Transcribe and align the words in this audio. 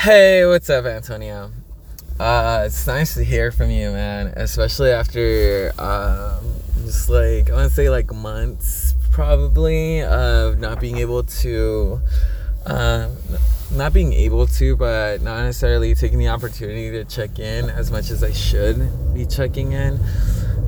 Hey, 0.00 0.46
what's 0.46 0.70
up, 0.70 0.86
Antonio? 0.86 1.50
Uh, 2.18 2.62
it's 2.64 2.86
nice 2.86 3.12
to 3.16 3.22
hear 3.22 3.52
from 3.52 3.68
you, 3.68 3.90
man. 3.90 4.28
Especially 4.28 4.92
after 4.92 5.74
um, 5.78 6.42
just 6.86 7.10
like 7.10 7.50
I 7.50 7.56
want 7.56 7.68
to 7.68 7.74
say 7.76 7.90
like 7.90 8.10
months, 8.10 8.94
probably 9.10 10.02
of 10.02 10.58
not 10.58 10.80
being 10.80 10.96
able 10.96 11.24
to, 11.24 12.00
um, 12.64 13.14
not 13.72 13.92
being 13.92 14.14
able 14.14 14.46
to, 14.46 14.74
but 14.74 15.20
not 15.20 15.42
necessarily 15.42 15.94
taking 15.94 16.18
the 16.18 16.28
opportunity 16.28 16.90
to 16.92 17.04
check 17.04 17.38
in 17.38 17.68
as 17.68 17.90
much 17.90 18.10
as 18.10 18.24
I 18.24 18.32
should 18.32 19.12
be 19.12 19.26
checking 19.26 19.72
in, 19.72 20.00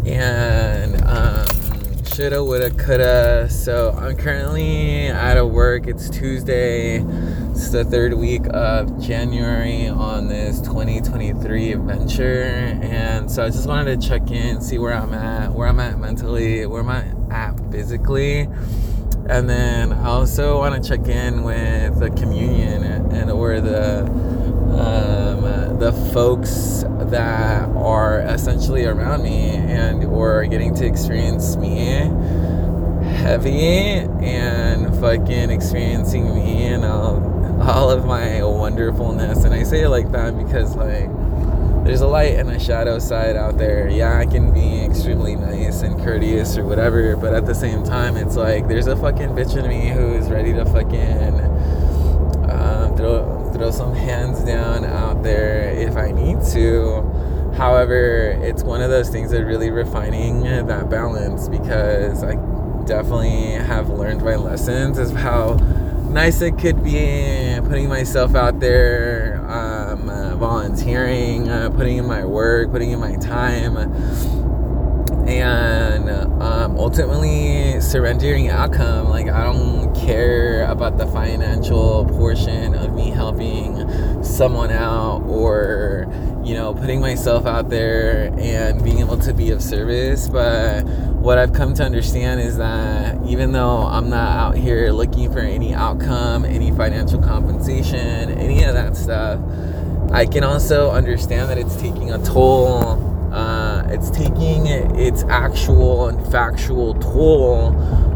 and 0.04 1.02
um, 1.06 2.04
shoulda, 2.04 2.44
woulda, 2.44 2.70
coulda. 2.72 3.48
So 3.48 3.92
I'm 3.92 4.14
currently 4.14 5.08
out 5.08 5.38
of 5.38 5.50
work. 5.50 5.86
It's 5.86 6.10
Tuesday. 6.10 7.02
It's 7.52 7.68
the 7.68 7.84
third 7.84 8.14
week 8.14 8.46
of 8.48 8.98
January 8.98 9.86
on 9.86 10.26
this 10.28 10.58
2023 10.62 11.72
adventure, 11.72 12.44
and 12.80 13.30
so 13.30 13.44
I 13.44 13.50
just 13.50 13.68
wanted 13.68 14.00
to 14.00 14.08
check 14.08 14.30
in, 14.30 14.62
see 14.62 14.78
where 14.78 14.94
I'm 14.94 15.12
at, 15.12 15.52
where 15.52 15.68
I'm 15.68 15.78
at 15.78 15.98
mentally, 15.98 16.64
where 16.64 16.80
am 16.80 16.88
I 16.88 17.04
at 17.30 17.52
physically, 17.70 18.48
and 19.28 19.50
then 19.50 19.92
I 19.92 20.06
also 20.06 20.60
want 20.60 20.82
to 20.82 20.88
check 20.88 21.06
in 21.08 21.42
with 21.42 22.00
the 22.00 22.08
communion 22.08 22.84
and 22.84 23.30
or 23.30 23.60
the 23.60 24.06
um, 24.06 25.78
the 25.78 25.92
folks 26.14 26.84
that 27.10 27.68
are 27.68 28.20
essentially 28.20 28.86
around 28.86 29.24
me 29.24 29.50
and 29.50 30.04
or 30.04 30.46
getting 30.46 30.74
to 30.76 30.86
experience 30.86 31.56
me 31.56 32.08
heavy 33.22 33.98
and 34.24 34.98
fucking 35.00 35.50
experiencing 35.50 36.34
me 36.34 36.66
and 36.66 36.84
all, 36.84 37.31
all 37.62 37.90
of 37.90 38.04
my 38.04 38.42
wonderfulness 38.42 39.44
and 39.44 39.54
i 39.54 39.62
say 39.62 39.82
it 39.82 39.88
like 39.88 40.10
that 40.12 40.36
because 40.36 40.74
like 40.76 41.08
there's 41.84 42.00
a 42.00 42.06
light 42.06 42.34
and 42.34 42.50
a 42.50 42.58
shadow 42.58 42.98
side 42.98 43.36
out 43.36 43.58
there 43.58 43.88
yeah 43.88 44.18
i 44.18 44.26
can 44.26 44.52
be 44.52 44.84
extremely 44.84 45.34
nice 45.34 45.82
and 45.82 46.00
courteous 46.02 46.56
or 46.56 46.64
whatever 46.64 47.16
but 47.16 47.34
at 47.34 47.46
the 47.46 47.54
same 47.54 47.82
time 47.82 48.16
it's 48.16 48.36
like 48.36 48.68
there's 48.68 48.86
a 48.86 48.96
fucking 48.96 49.30
bitch 49.30 49.56
in 49.56 49.68
me 49.68 49.88
who's 49.88 50.28
ready 50.28 50.52
to 50.52 50.64
fucking 50.66 51.40
um, 52.50 52.96
throw 52.96 53.50
throw 53.52 53.70
some 53.70 53.94
hands 53.94 54.42
down 54.44 54.84
out 54.84 55.22
there 55.22 55.70
if 55.70 55.96
I 55.96 56.10
need 56.10 56.42
to. 56.52 57.02
However, 57.56 58.38
it's 58.42 58.62
one 58.62 58.80
of 58.80 58.90
those 58.90 59.10
things 59.10 59.30
that 59.30 59.44
really 59.44 59.70
refining 59.70 60.42
that 60.42 60.88
balance 60.88 61.48
because 61.48 62.24
I 62.24 62.34
definitely 62.86 63.52
have 63.52 63.90
learned 63.90 64.22
my 64.22 64.36
lessons 64.36 64.98
of 64.98 65.12
how 65.12 65.58
nice 66.12 66.42
it 66.42 66.58
could 66.58 66.84
be 66.84 67.58
putting 67.68 67.88
myself 67.88 68.34
out 68.34 68.60
there, 68.60 69.42
um, 69.48 70.10
uh, 70.10 70.36
volunteering, 70.36 71.48
uh, 71.48 71.70
putting 71.70 71.96
in 71.96 72.06
my 72.06 72.24
work, 72.24 72.70
putting 72.70 72.90
in 72.90 73.00
my 73.00 73.16
time 73.16 73.76
and 75.26 76.10
um, 76.42 76.76
ultimately 76.78 77.80
surrendering 77.80 78.48
outcome 78.48 79.08
like 79.08 79.28
i 79.28 79.44
don't 79.44 79.94
care 79.94 80.64
about 80.64 80.98
the 80.98 81.06
financial 81.06 82.04
portion 82.06 82.74
of 82.74 82.92
me 82.94 83.10
helping 83.10 84.22
someone 84.22 84.70
out 84.70 85.22
or 85.26 86.06
you 86.44 86.54
know 86.54 86.74
putting 86.74 87.00
myself 87.00 87.46
out 87.46 87.70
there 87.70 88.32
and 88.38 88.82
being 88.82 88.98
able 88.98 89.16
to 89.16 89.32
be 89.32 89.50
of 89.50 89.62
service. 89.62 90.28
But 90.28 90.82
what 91.22 91.38
i've 91.38 91.52
come 91.52 91.72
to 91.74 91.84
understand 91.84 92.40
is 92.40 92.56
that 92.56 93.16
even 93.24 93.52
though 93.52 93.82
i'm 93.82 94.10
not 94.10 94.36
out 94.36 94.56
here 94.56 94.90
looking 94.90 95.32
for 95.32 95.38
any 95.38 95.72
outcome 95.72 96.44
any 96.44 96.72
financial 96.72 97.22
compensation 97.22 98.28
any 98.30 98.64
of 98.64 98.74
that 98.74 98.96
stuff 98.96 99.40
i 100.10 100.26
can 100.26 100.42
also 100.42 100.90
understand 100.90 101.48
that 101.48 101.58
it's 101.58 101.76
taking 101.76 102.12
a 102.12 102.18
toll 102.24 103.11
uh, 103.32 103.82
it's 103.88 104.10
taking 104.10 104.66
its 104.66 105.24
actual 105.24 106.08
and 106.08 106.30
factual 106.30 106.94
toll 106.94 107.74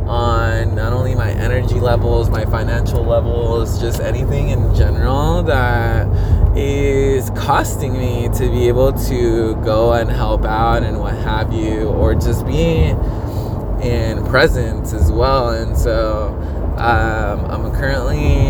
on 0.08 0.74
not 0.74 0.92
only 0.92 1.14
my 1.14 1.30
energy 1.32 1.80
levels, 1.80 2.30
my 2.30 2.44
financial 2.44 3.02
levels, 3.02 3.80
just 3.80 4.00
anything 4.00 4.50
in 4.50 4.74
general 4.74 5.42
that 5.42 6.06
is 6.56 7.30
costing 7.30 7.92
me 7.94 8.28
to 8.28 8.48
be 8.50 8.68
able 8.68 8.92
to 8.92 9.54
go 9.64 9.92
and 9.94 10.10
help 10.10 10.44
out 10.44 10.82
and 10.82 11.00
what 11.00 11.14
have 11.14 11.52
you, 11.52 11.88
or 11.88 12.14
just 12.14 12.46
being 12.46 12.96
in 13.82 14.24
presence 14.26 14.92
as 14.92 15.10
well. 15.10 15.50
And 15.50 15.76
so 15.76 16.28
um, 16.78 17.44
I'm 17.46 17.72
currently 17.72 18.44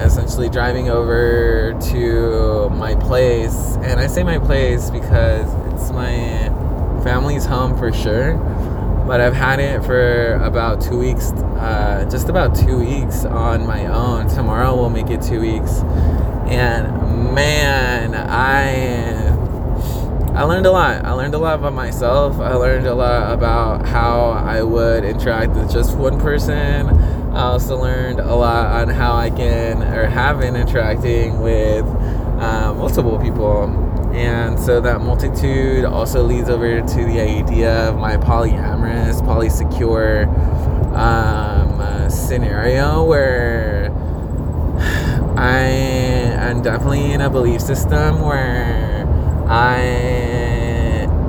essentially 0.00 0.48
driving 0.48 0.88
over 0.90 1.76
to 1.90 2.70
my 2.70 2.94
place, 2.94 3.76
and 3.82 3.98
I 3.98 4.06
say 4.06 4.22
my 4.22 4.38
place 4.38 4.90
because 4.90 5.48
my 5.90 6.48
family's 7.02 7.44
home 7.44 7.76
for 7.76 7.92
sure. 7.92 8.34
But 9.06 9.20
I've 9.20 9.34
had 9.34 9.58
it 9.58 9.82
for 9.84 10.34
about 10.34 10.80
two 10.80 10.98
weeks, 10.98 11.32
uh, 11.32 12.06
just 12.10 12.28
about 12.28 12.54
two 12.54 12.78
weeks 12.78 13.24
on 13.24 13.66
my 13.66 13.86
own. 13.86 14.28
Tomorrow 14.28 14.76
we'll 14.76 14.90
make 14.90 15.10
it 15.10 15.20
two 15.20 15.40
weeks, 15.40 15.80
and 16.46 17.34
man, 17.34 18.14
I 18.14 19.30
I 20.32 20.44
learned 20.44 20.66
a 20.66 20.70
lot. 20.70 21.04
I 21.04 21.12
learned 21.12 21.34
a 21.34 21.38
lot 21.38 21.58
about 21.58 21.72
myself. 21.72 22.38
I 22.38 22.54
learned 22.54 22.86
a 22.86 22.94
lot 22.94 23.32
about 23.32 23.84
how 23.84 24.30
I 24.30 24.62
would 24.62 25.04
interact 25.04 25.52
with 25.52 25.72
just 25.72 25.96
one 25.96 26.20
person. 26.20 26.86
I 27.34 27.42
also 27.42 27.76
learned 27.76 28.20
a 28.20 28.34
lot 28.34 28.66
on 28.66 28.88
how 28.94 29.16
I 29.16 29.30
can 29.30 29.82
or 29.82 30.06
have 30.06 30.38
been 30.38 30.54
interacting 30.54 31.40
with 31.40 31.84
uh, 31.84 32.74
multiple 32.74 33.18
people 33.18 33.89
and 34.12 34.58
so 34.58 34.80
that 34.80 35.00
multitude 35.00 35.84
also 35.84 36.22
leads 36.22 36.48
over 36.48 36.80
to 36.80 37.04
the 37.04 37.20
idea 37.20 37.88
of 37.88 37.96
my 37.96 38.16
polyamorous, 38.16 39.20
polysecure 39.22 40.26
um, 40.94 41.80
uh, 41.80 42.08
scenario 42.08 43.04
where 43.04 43.90
I 45.36 45.60
am 45.60 46.60
definitely 46.62 47.12
in 47.12 47.20
a 47.20 47.30
belief 47.30 47.60
system 47.60 48.20
where 48.20 49.06
I 49.48 49.78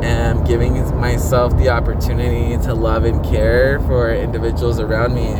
am 0.03 0.43
giving 0.43 0.73
myself 0.99 1.55
the 1.57 1.69
opportunity 1.69 2.61
to 2.65 2.73
love 2.73 3.05
and 3.05 3.23
care 3.23 3.79
for 3.81 4.13
individuals 4.13 4.79
around 4.79 5.13
me. 5.13 5.35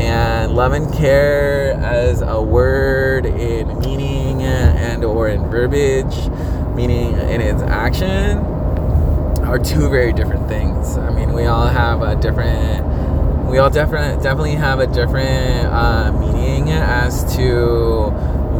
And 0.00 0.54
love 0.54 0.72
and 0.72 0.92
care 0.94 1.72
as 1.74 2.22
a 2.22 2.40
word 2.40 3.26
in 3.26 3.78
meaning 3.80 4.42
and 4.42 5.04
or 5.04 5.28
in 5.28 5.50
verbiage 5.50 6.30
meaning 6.80 7.12
in 7.12 7.42
its 7.42 7.62
action, 7.62 8.38
are 9.44 9.58
two 9.58 9.90
very 9.90 10.12
different 10.12 10.48
things. 10.48 10.96
I 10.96 11.10
mean, 11.10 11.34
we 11.34 11.44
all 11.44 11.66
have 11.66 12.00
a 12.00 12.16
different, 12.16 12.86
we 13.46 13.58
all 13.58 13.68
different, 13.68 14.22
definitely 14.22 14.54
have 14.54 14.80
a 14.80 14.86
different 14.86 15.66
uh, 15.66 16.12
meaning 16.18 16.70
as 16.70 17.36
to 17.36 18.10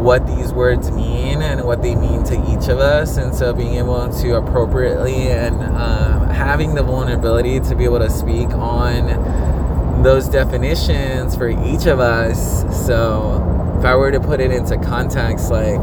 what 0.03 0.27
these 0.27 0.53
words 0.53 0.91
mean 0.91 1.41
and 1.41 1.65
what 1.65 1.81
they 1.83 1.95
mean 1.95 2.23
to 2.25 2.35
each 2.53 2.69
of 2.69 2.79
us. 2.79 3.17
And 3.17 3.35
so 3.35 3.55
being 3.55 3.77
able 3.77 4.13
to 4.21 4.37
appropriately 4.37 5.29
and 5.29 5.55
um, 5.63 6.29
having 6.29 6.75
the 6.75 6.83
vulnerability 6.83 7.61
to 7.61 7.75
be 7.75 7.85
able 7.85 8.01
to 8.01 8.11
speak 8.11 8.49
on 8.49 10.03
those 10.03 10.29
definitions 10.29 11.37
for 11.37 11.49
each 11.49 11.87
of 11.87 12.01
us. 12.01 12.87
So 12.87 13.77
if 13.79 13.85
I 13.85 13.95
were 13.97 14.11
to 14.11 14.21
put 14.21 14.41
it 14.41 14.51
into 14.51 14.77
context, 14.79 15.51
like 15.51 15.81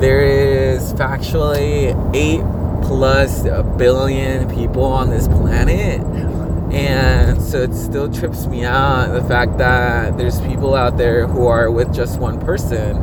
there 0.00 0.22
is 0.22 0.94
factually 0.94 1.94
8 2.16 2.40
plus 2.86 3.44
a 3.44 3.62
billion 3.62 4.48
people 4.54 4.84
on 4.84 5.10
this 5.10 5.28
planet. 5.28 6.00
And 6.72 7.42
so 7.42 7.62
it 7.62 7.74
still 7.74 8.10
trips 8.10 8.46
me 8.46 8.64
out 8.64 9.12
the 9.12 9.22
fact 9.24 9.58
that 9.58 10.16
there's 10.16 10.40
people 10.40 10.74
out 10.74 10.96
there 10.96 11.26
who 11.26 11.46
are 11.46 11.70
with 11.70 11.94
just 11.94 12.18
one 12.18 12.40
person. 12.40 12.96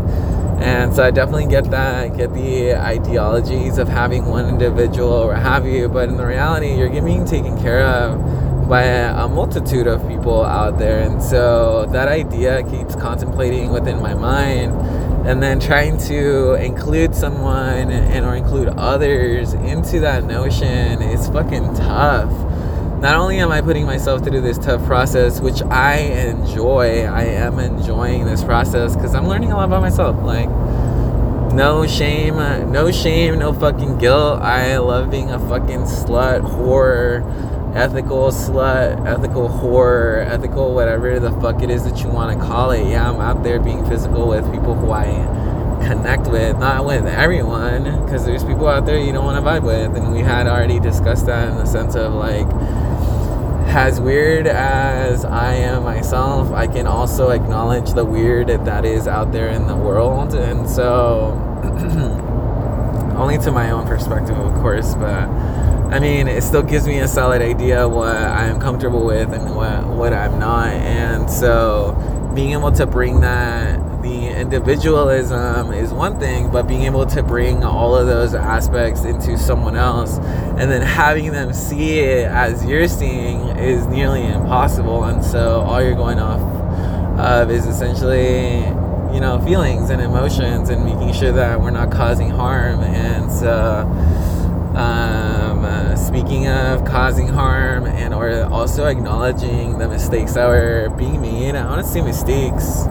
And 0.60 0.96
so 0.96 1.04
i 1.04 1.12
definitely 1.12 1.46
get 1.46 1.70
that 1.70 2.18
get 2.18 2.34
the 2.34 2.74
ideologies 2.76 3.78
of 3.78 3.88
having 3.88 4.26
one 4.26 4.50
individual 4.50 5.14
or 5.14 5.36
have 5.36 5.68
you 5.68 5.88
but 5.88 6.10
in 6.10 6.18
the 6.18 6.26
reality 6.26 6.74
you're 6.74 6.90
being 6.90 7.26
taken 7.26 7.62
care 7.62 7.86
of 7.86 8.68
by 8.68 8.82
a 8.82 9.28
multitude 9.28 9.88
of 9.88 10.06
people 10.10 10.44
out 10.44 10.78
there. 10.80 11.02
And 11.02 11.22
so 11.22 11.86
that 11.92 12.08
idea 12.08 12.64
keeps 12.64 12.96
contemplating 12.96 13.72
within 13.72 14.02
my 14.02 14.14
mind 14.14 14.74
and 15.28 15.44
then 15.44 15.60
trying 15.60 15.98
to 15.98 16.54
include 16.54 17.14
someone 17.14 17.92
and 17.92 18.26
or 18.26 18.36
include 18.36 18.70
others 18.70 19.52
into 19.52 20.00
that 20.00 20.24
notion 20.24 21.02
is 21.02 21.28
fucking 21.28 21.74
tough. 21.76 22.32
Not 23.02 23.16
only 23.16 23.40
am 23.40 23.52
i 23.52 23.60
putting 23.60 23.86
myself 23.86 24.24
through 24.24 24.40
this 24.40 24.58
tough 24.58 24.84
process 24.86 25.42
which 25.42 25.62
i 25.64 25.98
enjoy 25.98 27.04
i 27.04 27.24
am 27.24 27.60
enjoying 27.60 28.24
this 28.24 28.42
process 28.42 28.96
because 28.96 29.14
i'm 29.16 29.28
learning 29.28 29.52
a 29.52 29.58
lot 29.58 29.66
about 29.66 29.82
myself. 29.82 30.16
Like 30.24 30.48
no 31.54 31.86
shame 31.86 32.38
no 32.72 32.90
shame 32.90 33.38
no 33.38 33.52
fucking 33.52 33.98
guilt. 33.98 34.42
I 34.42 34.78
love 34.78 35.12
being 35.12 35.30
a 35.30 35.40
fucking 35.40 35.82
slut 35.82 36.40
whore 36.40 37.22
ethical 37.78 38.32
slut, 38.32 39.06
ethical 39.06 39.48
whore, 39.48 40.26
ethical 40.26 40.74
whatever 40.74 41.20
the 41.20 41.32
fuck 41.40 41.62
it 41.62 41.70
is 41.70 41.84
that 41.84 42.02
you 42.02 42.10
want 42.10 42.38
to 42.38 42.44
call 42.44 42.72
it. 42.72 42.90
Yeah, 42.90 43.08
I'm 43.08 43.22
out 43.22 43.44
there 43.44 43.60
being 43.60 43.86
physical 43.86 44.28
with 44.28 44.52
people 44.52 44.74
who 44.74 44.90
I 44.92 45.06
connect 45.86 46.28
with, 46.28 46.58
not 46.58 46.86
with 46.86 47.06
everyone, 47.06 47.84
because 48.04 48.26
there's 48.26 48.44
people 48.44 48.68
out 48.68 48.88
there 48.88 48.98
you 48.98 49.14
don't 49.14 49.24
want 49.24 49.38
to 49.38 49.48
vibe 49.48 49.62
with, 49.62 49.96
and 49.96 50.12
we 50.12 50.22
had 50.22 50.48
already 50.48 50.80
discussed 50.80 51.28
that 51.28 51.50
in 51.50 51.56
the 51.56 51.66
sense 51.66 51.96
of 51.96 52.16
like, 52.16 52.48
as 53.68 54.02
weird 54.02 54.48
as 54.48 55.24
I 55.24 55.54
am 55.54 55.84
myself, 55.84 56.52
I 56.52 56.66
can 56.66 56.88
also 56.88 57.30
acknowledge 57.30 57.94
the 57.94 58.06
weird 58.06 58.48
that 58.48 58.86
is 58.86 59.08
out 59.08 59.32
there 59.32 59.50
in 59.50 59.68
the 59.68 59.76
world, 59.76 60.34
and 60.34 60.68
so 60.68 61.34
only 63.18 63.38
to 63.38 63.52
my 63.52 63.70
own 63.70 63.86
perspective, 63.86 64.36
of 64.36 64.52
course, 64.56 64.96
but. 64.96 65.28
I 65.90 66.00
mean, 66.00 66.28
it 66.28 66.44
still 66.44 66.64
gives 66.64 66.86
me 66.86 67.00
a 67.00 67.08
solid 67.08 67.42
idea 67.42 67.88
what 67.88 68.16
I'm 68.16 68.60
comfortable 68.60 69.06
with 69.06 69.34
and 69.34 69.56
what 69.56 69.88
what 69.88 70.14
I'm 70.14 70.38
not, 70.40 70.70
and 70.74 71.30
so 71.30 71.96
being 72.36 72.52
able 72.52 72.72
to 72.72 72.86
bring 72.86 73.22
that 73.22 73.80
the 74.02 74.30
individualism 74.30 75.74
is 75.74 75.92
one 75.92 76.20
thing, 76.20 76.52
but 76.52 76.68
being 76.68 76.84
able 76.84 77.06
to 77.06 77.24
bring 77.24 77.64
all 77.64 77.96
of 77.96 78.08
those 78.08 78.34
aspects 78.34 79.04
into 79.04 79.38
someone 79.38 79.76
else 79.76 80.18
and 80.58 80.72
then 80.72 80.82
having 80.82 81.32
them 81.32 81.54
see 81.54 82.00
it 82.00 82.28
as 82.28 82.64
you're 82.66 82.88
seeing 82.88 83.40
is 83.58 83.86
nearly 83.88 84.26
impossible. 84.26 85.04
And 85.06 85.24
so 85.24 85.62
all 85.62 85.82
you're 85.82 85.96
going 85.96 86.20
off 86.20 86.42
of 87.20 87.50
is 87.50 87.66
essentially, 87.66 88.60
you 89.14 89.20
know, 89.20 89.42
feelings 89.44 89.90
and 89.90 90.02
emotions 90.02 90.70
and 90.70 90.86
making 90.86 91.14
sure 91.14 91.32
that 91.32 91.60
we're 91.60 91.72
not 91.72 91.92
causing 91.92 92.30
harm. 92.30 92.82
And 92.82 93.32
so, 93.32 93.82
um, 94.76 95.37
speaking 96.08 96.48
of 96.48 96.86
causing 96.86 97.28
harm 97.28 97.86
and 97.86 98.14
or 98.14 98.44
also 98.46 98.86
acknowledging 98.86 99.78
the 99.78 99.88
mistakes 99.88 100.34
that 100.34 100.48
were 100.48 100.90
being 100.98 101.22
made, 101.22 101.56
I 101.56 101.66
want 101.66 101.86
to 101.86 101.92
say 101.92 102.02
mistakes 102.02 102.86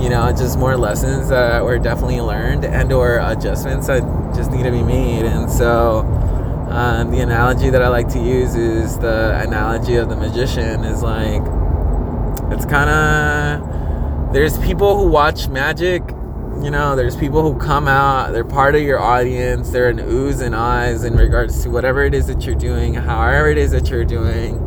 you 0.00 0.08
know 0.08 0.30
just 0.30 0.58
more 0.58 0.76
lessons 0.76 1.28
that 1.28 1.64
were 1.64 1.78
definitely 1.78 2.20
learned 2.20 2.64
and 2.64 2.92
or 2.92 3.18
adjustments 3.18 3.88
that 3.88 4.02
just 4.34 4.50
need 4.50 4.62
to 4.62 4.70
be 4.70 4.82
made. 4.82 5.24
And 5.24 5.50
so 5.50 6.00
um, 6.70 7.10
the 7.10 7.20
analogy 7.20 7.70
that 7.70 7.82
i 7.82 7.88
like 7.88 8.08
to 8.08 8.18
use 8.18 8.54
is 8.54 8.98
the 8.98 9.40
analogy 9.40 9.96
of 9.96 10.08
the 10.10 10.16
magician 10.16 10.84
is 10.84 11.02
like 11.02 11.42
it's 12.52 12.66
kind 12.66 12.90
of 12.90 14.32
there's 14.34 14.58
people 14.58 14.96
who 14.98 15.08
watch 15.08 15.48
magic 15.48 16.02
you 16.62 16.70
know 16.70 16.96
there's 16.96 17.16
people 17.16 17.42
who 17.42 17.58
come 17.58 17.86
out 17.86 18.32
they're 18.32 18.44
part 18.44 18.74
of 18.74 18.82
your 18.82 18.98
audience 18.98 19.70
they're 19.70 19.88
an 19.88 19.98
oohs 19.98 20.40
and 20.40 20.54
eyes 20.54 21.04
in 21.04 21.16
regards 21.16 21.62
to 21.62 21.70
whatever 21.70 22.02
it 22.02 22.14
is 22.14 22.26
that 22.26 22.44
you're 22.44 22.54
doing 22.54 22.94
however 22.94 23.48
it 23.48 23.58
is 23.58 23.70
that 23.70 23.88
you're 23.88 24.04
doing 24.04 24.58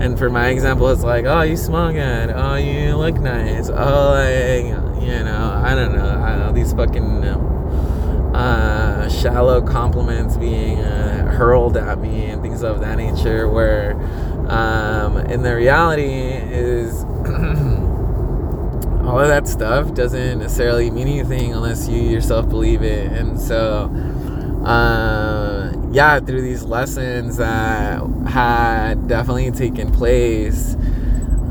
and 0.00 0.18
for 0.18 0.30
my 0.30 0.48
example, 0.48 0.88
it's 0.88 1.02
like, 1.02 1.26
oh, 1.26 1.42
you 1.42 1.58
smell 1.58 1.92
good. 1.92 2.30
Oh, 2.30 2.54
you 2.54 2.96
look 2.96 3.16
nice. 3.16 3.68
Oh, 3.68 4.12
like, 4.14 4.64
you 5.02 5.22
know, 5.22 5.62
I 5.62 5.74
don't 5.74 5.94
know. 5.94 6.22
I 6.24 6.30
don't 6.30 6.38
know 6.38 6.52
these 6.52 6.72
fucking 6.72 7.22
uh, 8.34 9.10
shallow 9.10 9.60
compliments 9.60 10.38
being 10.38 10.78
uh, 10.80 11.30
hurled 11.30 11.76
at 11.76 11.98
me 11.98 12.30
and 12.30 12.40
things 12.40 12.62
of 12.62 12.80
that 12.80 12.96
nature. 12.96 13.46
Where, 13.46 13.92
um, 14.48 15.18
in 15.18 15.42
the 15.42 15.54
reality. 15.54 16.30
All 19.10 19.18
of 19.18 19.26
that 19.26 19.48
stuff 19.48 19.92
doesn't 19.92 20.38
necessarily 20.38 20.88
mean 20.88 21.08
anything 21.08 21.52
unless 21.52 21.88
you 21.88 22.00
yourself 22.00 22.48
believe 22.48 22.80
it. 22.82 23.10
And 23.10 23.40
so, 23.40 23.90
uh, 24.64 25.72
yeah, 25.90 26.20
through 26.20 26.42
these 26.42 26.62
lessons 26.62 27.36
that 27.38 28.04
had 28.28 29.08
definitely 29.08 29.50
taken 29.50 29.90
place, 29.90 30.76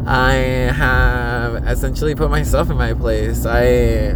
I 0.05 0.31
have 0.73 1.67
essentially 1.67 2.15
put 2.15 2.29
myself 2.29 2.69
in 2.69 2.77
my 2.77 2.93
place. 2.93 3.45
I 3.45 4.15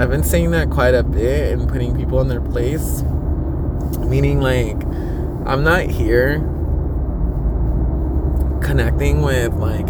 I've 0.00 0.10
been 0.10 0.22
saying 0.22 0.52
that 0.52 0.70
quite 0.70 0.94
a 0.94 1.02
bit 1.02 1.58
and 1.58 1.68
putting 1.68 1.96
people 1.96 2.20
in 2.20 2.28
their 2.28 2.40
place. 2.40 3.02
Meaning 3.98 4.40
like 4.40 4.80
I'm 5.48 5.64
not 5.64 5.82
here 5.82 6.38
connecting 8.62 9.22
with 9.22 9.52
like 9.54 9.88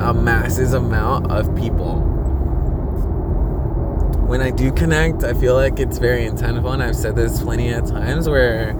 a 0.00 0.14
massive 0.14 0.74
amount 0.74 1.30
of 1.30 1.54
people 1.56 2.06
when 4.30 4.40
I 4.40 4.52
do 4.52 4.70
connect, 4.70 5.24
I 5.24 5.34
feel 5.34 5.54
like 5.54 5.80
it's 5.80 5.98
very 5.98 6.24
intentional. 6.24 6.70
And 6.70 6.80
I've 6.80 6.94
said 6.94 7.16
this 7.16 7.42
plenty 7.42 7.72
of 7.72 7.90
times 7.90 8.28
where 8.28 8.76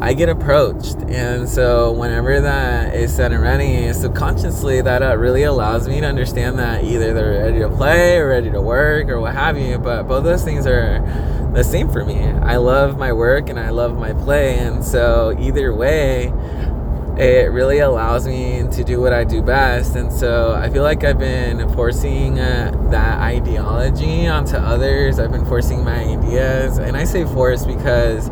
I 0.00 0.12
get 0.12 0.28
approached. 0.28 0.96
And 1.08 1.48
so 1.48 1.92
whenever 1.92 2.40
that 2.40 2.92
is 2.92 3.14
said 3.14 3.30
and 3.30 3.40
ready, 3.44 3.92
subconsciously, 3.92 4.80
that 4.80 5.04
uh, 5.04 5.16
really 5.16 5.44
allows 5.44 5.86
me 5.86 6.00
to 6.00 6.06
understand 6.08 6.58
that 6.58 6.82
either 6.82 7.14
they're 7.14 7.44
ready 7.44 7.60
to 7.60 7.68
play 7.68 8.18
or 8.18 8.30
ready 8.30 8.50
to 8.50 8.60
work 8.60 9.08
or 9.08 9.20
what 9.20 9.34
have 9.34 9.56
you. 9.56 9.78
But 9.78 10.08
both 10.08 10.24
those 10.24 10.42
things 10.42 10.66
are 10.66 10.98
the 11.54 11.62
same 11.62 11.88
for 11.88 12.04
me. 12.04 12.24
I 12.24 12.56
love 12.56 12.98
my 12.98 13.12
work 13.12 13.48
and 13.48 13.60
I 13.60 13.70
love 13.70 13.96
my 13.96 14.14
play. 14.14 14.58
And 14.58 14.84
so 14.84 15.36
either 15.38 15.72
way, 15.72 16.32
it 17.18 17.50
really 17.50 17.78
allows 17.78 18.26
me 18.26 18.64
to 18.72 18.84
do 18.84 19.00
what 19.00 19.12
I 19.12 19.24
do 19.24 19.40
best. 19.42 19.96
And 19.96 20.12
so 20.12 20.52
I 20.52 20.68
feel 20.68 20.82
like 20.82 21.02
I've 21.02 21.18
been 21.18 21.66
forcing 21.74 22.38
uh, 22.38 22.88
that 22.90 23.20
ideology 23.20 24.26
onto 24.26 24.56
others. 24.56 25.18
I've 25.18 25.32
been 25.32 25.46
forcing 25.46 25.82
my 25.82 25.98
ideas. 25.98 26.78
And 26.78 26.96
I 26.96 27.04
say 27.04 27.24
force 27.24 27.64
because, 27.64 28.28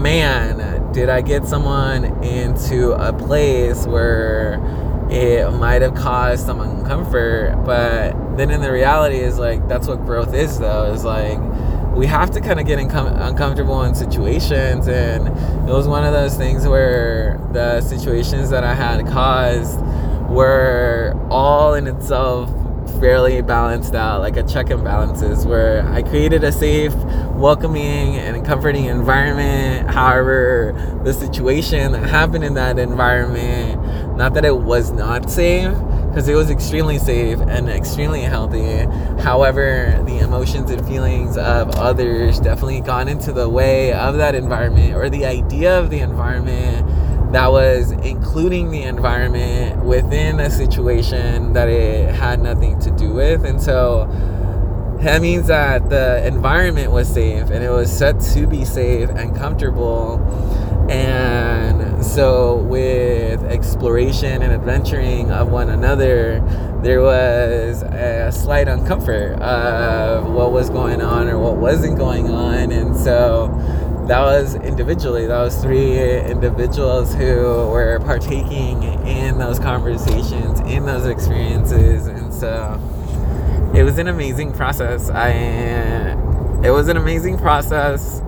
man, 0.00 0.92
did 0.92 1.10
I 1.10 1.20
get 1.20 1.46
someone 1.46 2.04
into 2.24 2.92
a 2.92 3.12
place 3.12 3.86
where 3.86 4.54
it 5.10 5.50
might 5.52 5.82
have 5.82 5.94
caused 5.94 6.46
some 6.46 6.58
uncomfort. 6.58 7.64
But 7.64 8.36
then 8.36 8.50
in 8.50 8.62
the 8.62 8.72
reality 8.72 9.18
is 9.18 9.38
like, 9.38 9.68
that's 9.68 9.86
what 9.86 10.04
growth 10.04 10.34
is, 10.34 10.58
though, 10.58 10.92
is 10.92 11.04
like, 11.04 11.38
we 11.96 12.06
have 12.06 12.30
to 12.30 12.40
kind 12.40 12.60
of 12.60 12.66
get 12.66 12.78
uncomfortable 12.78 13.82
in 13.82 13.94
situations 13.94 14.86
and 14.86 15.28
it 15.68 15.72
was 15.72 15.88
one 15.88 16.04
of 16.04 16.12
those 16.12 16.36
things 16.36 16.68
where 16.68 17.40
the 17.52 17.80
situations 17.80 18.50
that 18.50 18.62
i 18.62 18.74
had 18.74 19.04
caused 19.06 19.80
were 20.30 21.18
all 21.30 21.74
in 21.74 21.86
itself 21.86 22.50
fairly 23.00 23.40
balanced 23.40 23.94
out 23.94 24.20
like 24.20 24.36
a 24.36 24.42
check 24.42 24.68
and 24.68 24.84
balances 24.84 25.46
where 25.46 25.86
i 25.88 26.02
created 26.02 26.44
a 26.44 26.52
safe 26.52 26.94
welcoming 27.36 28.16
and 28.16 28.46
comforting 28.46 28.86
environment. 28.86 29.90
However 29.90 31.00
the 31.04 31.12
situation 31.12 31.92
that 31.92 32.08
happened 32.08 32.44
in 32.44 32.54
that 32.54 32.78
environment 32.78 34.16
not 34.16 34.34
that 34.34 34.44
it 34.44 34.56
was 34.56 34.90
not 34.92 35.30
safe 35.30 35.72
because 36.16 36.30
it 36.30 36.34
was 36.34 36.48
extremely 36.48 36.98
safe 36.98 37.38
and 37.40 37.68
extremely 37.68 38.22
healthy. 38.22 38.86
However, 39.22 40.02
the 40.06 40.16
emotions 40.20 40.70
and 40.70 40.82
feelings 40.88 41.36
of 41.36 41.68
others 41.76 42.40
definitely 42.40 42.80
got 42.80 43.06
into 43.06 43.34
the 43.34 43.46
way 43.46 43.92
of 43.92 44.16
that 44.16 44.34
environment 44.34 44.94
or 44.94 45.10
the 45.10 45.26
idea 45.26 45.78
of 45.78 45.90
the 45.90 45.98
environment 45.98 46.86
that 47.34 47.52
was 47.52 47.90
including 47.90 48.70
the 48.70 48.84
environment 48.84 49.84
within 49.84 50.40
a 50.40 50.48
situation 50.48 51.52
that 51.52 51.68
it 51.68 52.14
had 52.14 52.40
nothing 52.40 52.78
to 52.78 52.90
do 52.92 53.12
with. 53.12 53.44
And 53.44 53.60
so 53.60 54.06
that 55.02 55.20
means 55.20 55.48
that 55.48 55.90
the 55.90 56.26
environment 56.26 56.92
was 56.92 57.12
safe 57.12 57.50
and 57.50 57.62
it 57.62 57.68
was 57.68 57.92
set 57.92 58.18
to 58.32 58.46
be 58.46 58.64
safe 58.64 59.10
and 59.10 59.36
comfortable. 59.36 60.16
And 60.90 62.04
so 62.04 62.56
with 62.56 63.42
exploration 63.44 64.42
and 64.42 64.52
adventuring 64.52 65.30
of 65.30 65.50
one 65.50 65.70
another 65.70 66.40
there 66.82 67.00
was 67.00 67.82
a 67.82 68.30
slight 68.30 68.68
uncomfort 68.68 69.40
of 69.40 70.30
what 70.30 70.52
was 70.52 70.70
going 70.70 71.02
on 71.02 71.28
or 71.28 71.38
what 71.38 71.56
wasn't 71.56 71.98
going 71.98 72.30
on. 72.30 72.70
And 72.70 72.96
so 72.96 73.48
that 74.06 74.20
was 74.20 74.54
individually 74.54 75.26
that 75.26 75.40
was 75.40 75.60
three 75.60 75.98
individuals 76.20 77.12
who 77.12 77.68
were 77.70 77.98
partaking 78.04 78.84
in 79.04 79.38
those 79.38 79.58
conversations 79.58 80.60
in 80.60 80.86
those 80.86 81.06
experiences. 81.06 82.06
And 82.06 82.32
so 82.32 82.80
it 83.74 83.82
was 83.82 83.98
an 83.98 84.06
amazing 84.06 84.52
process. 84.52 85.10
I 85.10 85.30
it 86.62 86.70
was 86.70 86.88
an 86.88 86.96
amazing 86.96 87.38
process 87.38 88.22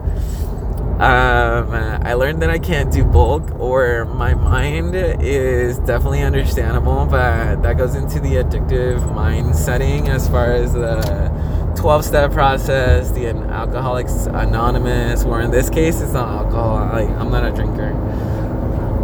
um, 1.00 1.70
I 1.72 2.14
learned 2.14 2.42
that 2.42 2.50
I 2.50 2.58
can't 2.58 2.92
do 2.92 3.04
bulk, 3.04 3.52
or 3.60 4.04
my 4.04 4.34
mind 4.34 4.96
is 4.96 5.78
definitely 5.78 6.22
understandable, 6.22 7.06
but 7.06 7.62
that 7.62 7.78
goes 7.78 7.94
into 7.94 8.18
the 8.18 8.34
addictive 8.34 9.14
mind 9.14 9.54
setting 9.54 10.08
as 10.08 10.28
far 10.28 10.52
as 10.52 10.72
the 10.72 11.72
12 11.76 12.04
step 12.04 12.32
process, 12.32 13.12
the 13.12 13.28
Alcoholics 13.28 14.26
Anonymous, 14.26 15.24
or 15.24 15.40
in 15.40 15.52
this 15.52 15.70
case, 15.70 16.00
it's 16.00 16.14
not 16.14 16.28
alcohol. 16.28 16.78
I, 16.78 17.02
I'm 17.02 17.30
not 17.30 17.44
a 17.44 17.52
drinker. 17.52 17.94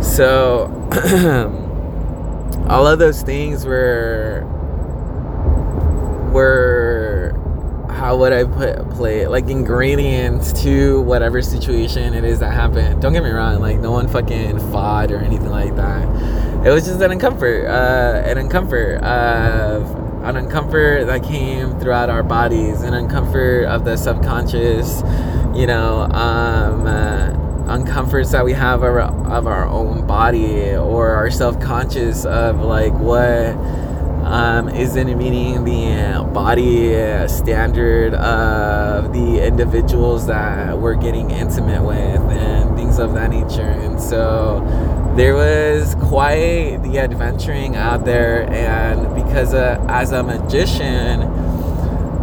So, 0.02 0.66
all 2.68 2.88
of 2.88 2.98
those 2.98 3.22
things 3.22 3.64
were 3.64 4.42
were 6.32 7.03
how 7.94 8.16
would 8.16 8.32
I 8.32 8.44
put 8.44 8.90
play 8.90 9.26
like 9.26 9.48
ingredients 9.48 10.52
to 10.64 11.00
whatever 11.02 11.40
situation 11.40 12.12
it 12.12 12.24
is 12.24 12.40
that 12.40 12.52
happened. 12.52 13.00
Don't 13.00 13.12
get 13.12 13.22
me 13.22 13.30
wrong, 13.30 13.60
like 13.60 13.78
no 13.78 13.92
one 13.92 14.08
fucking 14.08 14.58
fought 14.72 15.12
or 15.12 15.18
anything 15.18 15.50
like 15.50 15.76
that. 15.76 16.02
It 16.66 16.70
was 16.70 16.86
just 16.86 17.00
an 17.00 17.12
uncomfort, 17.12 17.68
uh, 17.68 18.28
an 18.28 18.48
uncomfort 18.48 19.00
of 19.02 20.04
an 20.24 20.36
uncomfort 20.36 21.06
that 21.06 21.22
came 21.22 21.78
throughout 21.78 22.10
our 22.10 22.22
bodies, 22.22 22.82
an 22.82 22.94
uncomfort 22.94 23.66
of 23.66 23.84
the 23.84 23.96
subconscious, 23.96 25.02
you 25.54 25.66
know, 25.66 26.02
um, 26.10 26.86
uh, 26.86 27.72
uncomforts 27.72 28.32
that 28.32 28.44
we 28.44 28.54
have 28.54 28.82
of 28.82 28.94
our, 28.96 29.00
of 29.02 29.46
our 29.46 29.66
own 29.66 30.06
body 30.06 30.74
or 30.74 31.10
our 31.10 31.30
self-conscious 31.30 32.24
of 32.24 32.60
like 32.60 32.92
what 32.94 33.54
um, 34.24 34.68
isn't 34.68 35.18
meeting 35.18 35.64
the 35.64 36.24
body 36.32 36.94
standard 37.28 38.14
of 38.14 39.12
the 39.12 39.46
individuals 39.46 40.26
that 40.26 40.78
we're 40.78 40.94
getting 40.94 41.30
intimate 41.30 41.82
with 41.82 42.20
and 42.32 42.76
things 42.76 42.98
of 42.98 43.14
that 43.14 43.30
nature. 43.30 43.62
And 43.62 44.00
so 44.00 44.60
there 45.16 45.34
was 45.34 45.94
quite 45.96 46.78
the 46.82 46.98
adventuring 46.98 47.76
out 47.76 48.04
there. 48.04 48.50
And 48.50 49.14
because 49.14 49.54
uh, 49.54 49.84
as 49.88 50.12
a 50.12 50.22
magician, 50.22 51.20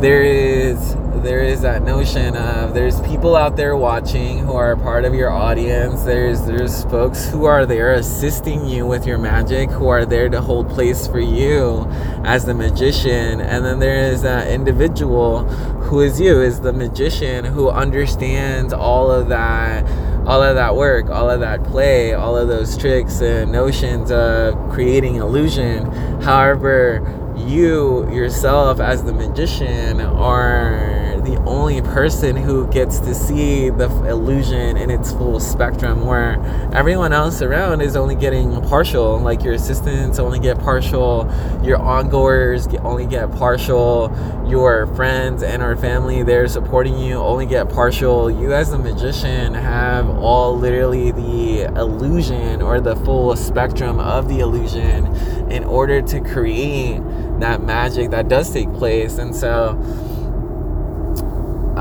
there 0.02 0.24
is 0.24 0.96
there 1.24 1.42
is 1.42 1.62
that 1.62 1.84
notion 1.84 2.36
of 2.36 2.74
there's 2.74 3.00
people 3.02 3.36
out 3.36 3.56
there 3.56 3.78
watching 3.78 4.40
who 4.40 4.54
are 4.54 4.76
part 4.76 5.06
of 5.06 5.14
your 5.14 5.30
audience. 5.30 6.04
There's 6.04 6.46
there's 6.46 6.84
folks 6.86 7.30
who 7.30 7.46
are 7.46 7.66
there 7.66 7.94
assisting 7.94 8.66
you 8.66 8.88
with 8.88 9.06
your 9.06 9.20
magic 9.20 9.70
who 9.70 9.88
are 9.88 10.06
there 10.06 10.30
to 10.30 10.42
hold 10.42 10.70
place 10.70 11.06
for 11.06 11.20
you 11.20 11.86
as 12.24 12.46
the 12.46 12.56
magician. 12.56 13.40
And 13.40 13.64
then 13.64 13.80
there 13.80 14.12
is 14.12 14.24
that 14.24 14.48
individual 14.48 15.44
who 15.44 16.02
is 16.02 16.20
you 16.20 16.42
is 16.42 16.62
the 16.62 16.74
magician 16.74 17.46
who 17.46 17.70
understands 17.70 18.74
all 18.74 19.12
of 19.12 19.30
that 19.30 19.86
all 20.28 20.42
of 20.44 20.56
that 20.56 20.76
work 20.76 21.10
all 21.10 21.30
of 21.30 21.40
that 21.40 21.64
play 21.64 22.14
all 22.14 22.38
of 22.38 22.48
those 22.48 22.78
tricks 22.78 23.22
and 23.22 23.52
notions 23.52 24.12
of 24.12 24.56
creating 24.72 25.16
illusion. 25.16 25.86
However 26.22 27.18
you 27.38 28.10
yourself 28.12 28.80
as 28.80 29.04
the 29.04 29.14
magician 29.14 30.02
are 30.02 31.11
the 31.24 31.38
only 31.46 31.82
person 31.82 32.36
who 32.36 32.68
gets 32.68 33.00
to 33.00 33.14
see 33.16 33.70
the 33.70 33.90
illusion 34.06 34.78
in 34.78 34.90
its 34.90 35.12
full 35.12 35.40
spectrum 35.40 36.06
where 36.06 36.40
everyone 36.74 37.14
else 37.14 37.42
around 37.42 37.82
is 37.82 37.96
only 37.96 38.16
getting 38.16 38.62
partial 38.64 39.20
like 39.20 39.44
your 39.44 39.54
assistants 39.54 40.20
only 40.20 40.40
get 40.40 40.60
partial 40.60 41.32
your 41.64 41.78
ongoers 41.78 42.68
only 42.80 43.06
get 43.06 43.32
partial 43.34 44.10
your 44.48 44.88
friends 44.96 45.44
and 45.44 45.62
our 45.62 45.76
family 45.76 46.24
they're 46.24 46.48
supporting 46.48 46.98
you 46.98 47.16
only 47.16 47.46
get 47.46 47.70
partial. 47.70 48.30
You 48.30 48.54
as 48.54 48.72
the 48.72 48.78
magician 48.78 49.54
have 49.54 50.10
all 50.10 50.58
literally 50.58 51.12
the 51.12 51.64
illusion 51.78 52.62
or 52.62 52.82
the 52.82 52.96
full 52.98 53.36
spectrum 53.36 54.00
of 54.00 54.28
the 54.28 54.40
illusion 54.40 55.08
in 55.52 55.64
order 55.64 56.02
to 56.02 56.20
create 56.22 57.02
that 57.40 57.64
magic 57.64 58.12
that 58.12 58.28
does 58.28 58.52
take 58.52 58.72
place. 58.74 59.18
And 59.18 59.36
so 59.36 59.74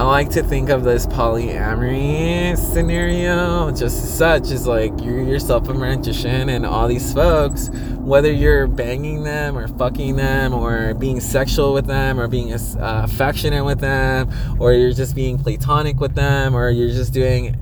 I 0.00 0.04
like 0.04 0.30
to 0.30 0.42
think 0.42 0.70
of 0.70 0.82
this 0.82 1.06
polyamory 1.06 2.56
scenario 2.56 3.70
just 3.70 4.16
such 4.16 4.50
as 4.50 4.66
like 4.66 4.98
you're 5.02 5.22
yourself 5.22 5.68
a 5.68 5.74
magician 5.74 6.48
and 6.48 6.64
all 6.64 6.88
these 6.88 7.12
folks, 7.12 7.68
whether 7.98 8.32
you're 8.32 8.66
banging 8.66 9.24
them 9.24 9.58
or 9.58 9.68
fucking 9.68 10.16
them 10.16 10.54
or 10.54 10.94
being 10.94 11.20
sexual 11.20 11.74
with 11.74 11.86
them 11.86 12.18
or 12.18 12.28
being 12.28 12.50
uh, 12.50 13.02
affectionate 13.04 13.62
with 13.62 13.80
them 13.80 14.30
or 14.58 14.72
you're 14.72 14.94
just 14.94 15.14
being 15.14 15.38
platonic 15.38 16.00
with 16.00 16.14
them 16.14 16.54
or 16.54 16.70
you're 16.70 16.88
just 16.88 17.12
doing 17.12 17.54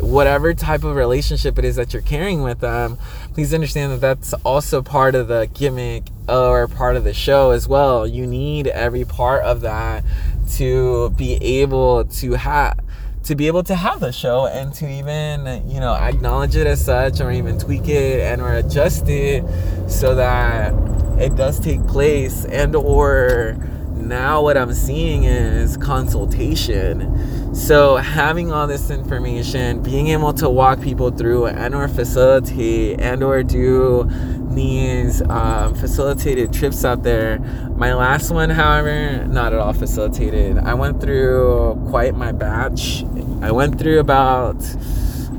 whatever 0.00 0.52
type 0.52 0.82
of 0.84 0.96
relationship 0.96 1.58
it 1.58 1.64
is 1.64 1.76
that 1.76 1.92
you're 1.92 2.02
carrying 2.02 2.42
with 2.42 2.60
them, 2.60 2.98
please 3.32 3.54
understand 3.54 3.92
that 3.92 4.00
that's 4.00 4.32
also 4.44 4.82
part 4.82 5.14
of 5.14 5.28
the 5.28 5.48
gimmick 5.54 6.02
or 6.28 6.66
part 6.68 6.96
of 6.96 7.04
the 7.04 7.14
show 7.14 7.52
as 7.52 7.68
well. 7.68 8.06
You 8.06 8.26
need 8.26 8.66
every 8.66 9.04
part 9.04 9.44
of 9.44 9.60
that 9.60 10.04
to 10.50 11.10
be 11.10 11.34
able 11.36 12.04
to 12.04 12.32
have 12.32 12.78
to 13.22 13.34
be 13.34 13.46
able 13.46 13.62
to 13.62 13.74
have 13.74 14.00
the 14.00 14.12
show 14.12 14.46
and 14.46 14.72
to 14.74 14.90
even 14.90 15.68
you 15.68 15.78
know 15.78 15.92
acknowledge 15.94 16.56
it 16.56 16.66
as 16.66 16.84
such 16.84 17.20
or 17.20 17.30
even 17.30 17.58
tweak 17.58 17.88
it 17.88 18.20
and 18.20 18.40
or 18.40 18.54
adjust 18.54 19.08
it 19.08 19.44
so 19.88 20.14
that 20.14 20.72
it 21.20 21.36
does 21.36 21.60
take 21.60 21.86
place 21.86 22.44
and 22.46 22.74
or 22.74 23.56
now 23.94 24.42
what 24.42 24.56
i'm 24.56 24.72
seeing 24.72 25.24
is 25.24 25.76
consultation 25.76 27.39
so 27.52 27.96
having 27.96 28.52
all 28.52 28.66
this 28.68 28.90
information 28.90 29.82
being 29.82 30.08
able 30.08 30.32
to 30.34 30.48
walk 30.48 30.80
people 30.80 31.10
through 31.10 31.46
and 31.46 31.74
or 31.74 31.88
facilitate 31.88 33.00
and 33.00 33.24
or 33.24 33.42
do 33.42 34.08
these 34.50 35.20
um, 35.22 35.74
facilitated 35.74 36.52
trips 36.52 36.84
out 36.84 37.02
there. 37.02 37.40
My 37.76 37.94
last 37.94 38.30
one, 38.30 38.50
however, 38.50 39.24
not 39.26 39.52
at 39.52 39.58
all 39.58 39.72
facilitated. 39.72 40.58
I 40.58 40.74
went 40.74 41.00
through 41.00 41.86
quite 41.88 42.14
my 42.14 42.30
batch. 42.32 43.04
I 43.42 43.50
went 43.50 43.78
through 43.78 43.98
about 44.00 44.62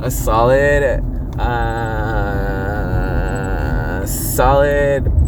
a 0.02 0.10
solid, 0.12 0.84
uh, 1.40 1.46
solid 4.06 5.21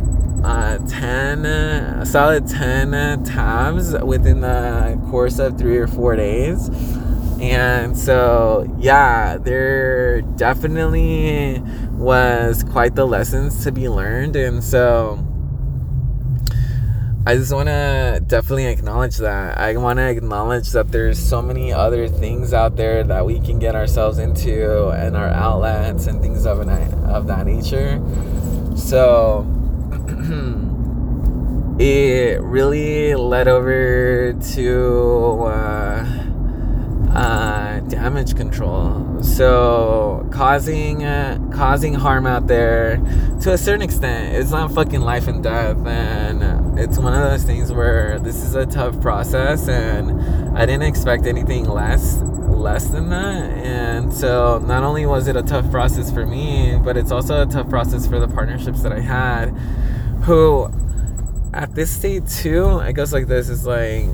10 1.13 1.45
a 1.45 2.05
solid 2.05 2.47
10 2.47 2.93
uh, 2.93 3.17
tabs 3.23 3.93
within 4.03 4.41
the 4.41 4.99
course 5.09 5.39
of 5.39 5.57
three 5.57 5.77
or 5.77 5.87
four 5.87 6.15
days 6.15 6.69
and 7.41 7.97
so 7.97 8.65
yeah 8.79 9.37
there 9.37 10.21
definitely 10.21 11.61
was 12.03 12.63
quite 12.65 12.95
the 12.95 13.05
lessons 13.05 13.63
to 13.63 13.71
be 13.71 13.87
learned. 13.87 14.35
And 14.35 14.63
so 14.63 15.25
I 17.25 17.35
just 17.35 17.53
want 17.53 17.69
to 17.69 18.21
definitely 18.27 18.65
acknowledge 18.65 19.17
that. 19.17 19.57
I 19.57 19.77
want 19.77 19.97
to 19.97 20.09
acknowledge 20.09 20.71
that 20.71 20.91
there's 20.91 21.17
so 21.17 21.41
many 21.41 21.71
other 21.71 22.09
things 22.09 22.53
out 22.53 22.75
there 22.75 23.03
that 23.05 23.25
we 23.25 23.39
can 23.39 23.57
get 23.57 23.75
ourselves 23.75 24.17
into 24.17 24.89
and 24.89 25.15
our 25.15 25.29
outlets 25.29 26.07
and 26.07 26.21
things 26.21 26.45
of, 26.45 26.59
an, 26.59 26.69
of 27.05 27.27
that 27.27 27.45
nature. 27.45 28.01
So 28.75 29.47
it 31.79 32.41
really 32.41 33.15
led 33.15 33.47
over 33.47 34.33
to. 34.33 35.43
Uh, 35.43 36.23
uh, 37.13 37.79
damage 37.81 38.35
control. 38.35 39.21
So 39.21 40.27
causing 40.31 41.03
uh, 41.03 41.39
causing 41.53 41.93
harm 41.93 42.25
out 42.25 42.47
there 42.47 42.97
to 43.41 43.53
a 43.53 43.57
certain 43.57 43.83
extent. 43.83 44.35
It's 44.35 44.51
not 44.51 44.71
fucking 44.71 45.01
life 45.01 45.27
and 45.27 45.43
death, 45.43 45.77
and 45.85 46.79
it's 46.79 46.97
one 46.97 47.13
of 47.13 47.21
those 47.29 47.43
things 47.43 47.71
where 47.71 48.19
this 48.19 48.37
is 48.37 48.55
a 48.55 48.65
tough 48.65 48.99
process, 48.99 49.67
and 49.67 50.57
I 50.57 50.65
didn't 50.65 50.83
expect 50.83 51.25
anything 51.25 51.65
less 51.65 52.21
less 52.21 52.87
than 52.87 53.09
that. 53.09 53.51
And 53.51 54.13
so 54.13 54.59
not 54.59 54.83
only 54.83 55.05
was 55.05 55.27
it 55.27 55.35
a 55.35 55.43
tough 55.43 55.69
process 55.69 56.11
for 56.11 56.25
me, 56.25 56.79
but 56.83 56.97
it's 56.97 57.11
also 57.11 57.43
a 57.43 57.45
tough 57.45 57.69
process 57.69 58.07
for 58.07 58.19
the 58.19 58.27
partnerships 58.27 58.81
that 58.81 58.91
I 58.91 59.01
had, 59.01 59.49
who 60.23 60.71
at 61.53 61.75
this 61.75 61.91
state 61.91 62.27
too, 62.27 62.79
it 62.79 62.93
goes 62.93 63.13
like 63.13 63.27
this: 63.27 63.49
is 63.49 63.65
like 63.65 64.05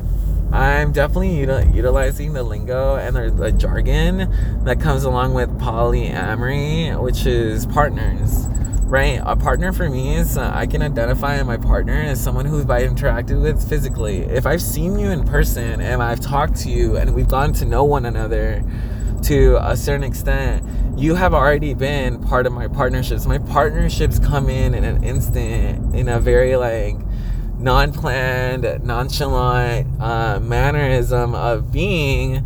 I'm 0.52 0.92
definitely 0.92 1.46
util- 1.46 1.74
utilizing 1.74 2.34
the 2.34 2.44
lingo 2.44 2.96
and 2.96 3.16
the, 3.16 3.30
the, 3.30 3.52
jargon 3.52 4.64
that 4.64 4.80
comes 4.80 5.04
along 5.04 5.36
with 5.36 5.50
polyamory, 5.60 7.00
which 7.00 7.28
is 7.28 7.68
partners, 7.68 8.48
right? 8.86 9.22
A 9.26 9.36
partner 9.36 9.72
for 9.72 9.88
me 9.90 10.16
is 10.16 10.40
uh, 10.40 10.52
I 10.52 10.66
can 10.66 10.82
identify 10.82 11.42
my 11.44 11.58
partner 11.58 11.94
as 11.94 12.20
someone 12.20 12.46
who 12.46 12.62
I've 12.62 12.90
interacted 12.90 13.42
with 13.42 13.68
physically. 13.70 14.22
If 14.22 14.48
I've 14.48 14.62
seen 14.62 14.98
you 14.98 15.12
in 15.12 15.24
person 15.24 15.82
and 15.82 16.02
I've 16.02 16.20
talked 16.20 16.56
to 16.62 16.70
you 16.70 16.98
and 16.98 17.14
we've 17.14 17.28
gotten 17.28 17.54
to 17.56 17.66
know 17.66 17.84
one 17.84 18.06
another 18.06 18.64
to 19.24 19.58
a 19.62 19.78
certain 19.78 20.04
extent, 20.04 20.66
you 20.98 21.14
have 21.14 21.36
already 21.36 21.76
been 21.76 22.22
part 22.24 22.48
of 22.48 22.54
my 22.54 22.68
partnerships. 22.68 23.28
My 23.28 23.38
partnerships 23.38 24.18
come 24.18 24.50
in 24.50 24.74
in 24.74 24.84
an 24.84 25.04
instant, 25.04 25.96
in 25.96 26.10
a 26.10 26.20
very 26.20 26.56
like 26.56 26.96
non-planned, 27.60 28.84
nonchalant 28.84 30.02
uh, 30.02 30.40
mannerism 30.40 31.36
of 31.36 31.72
being 31.72 32.44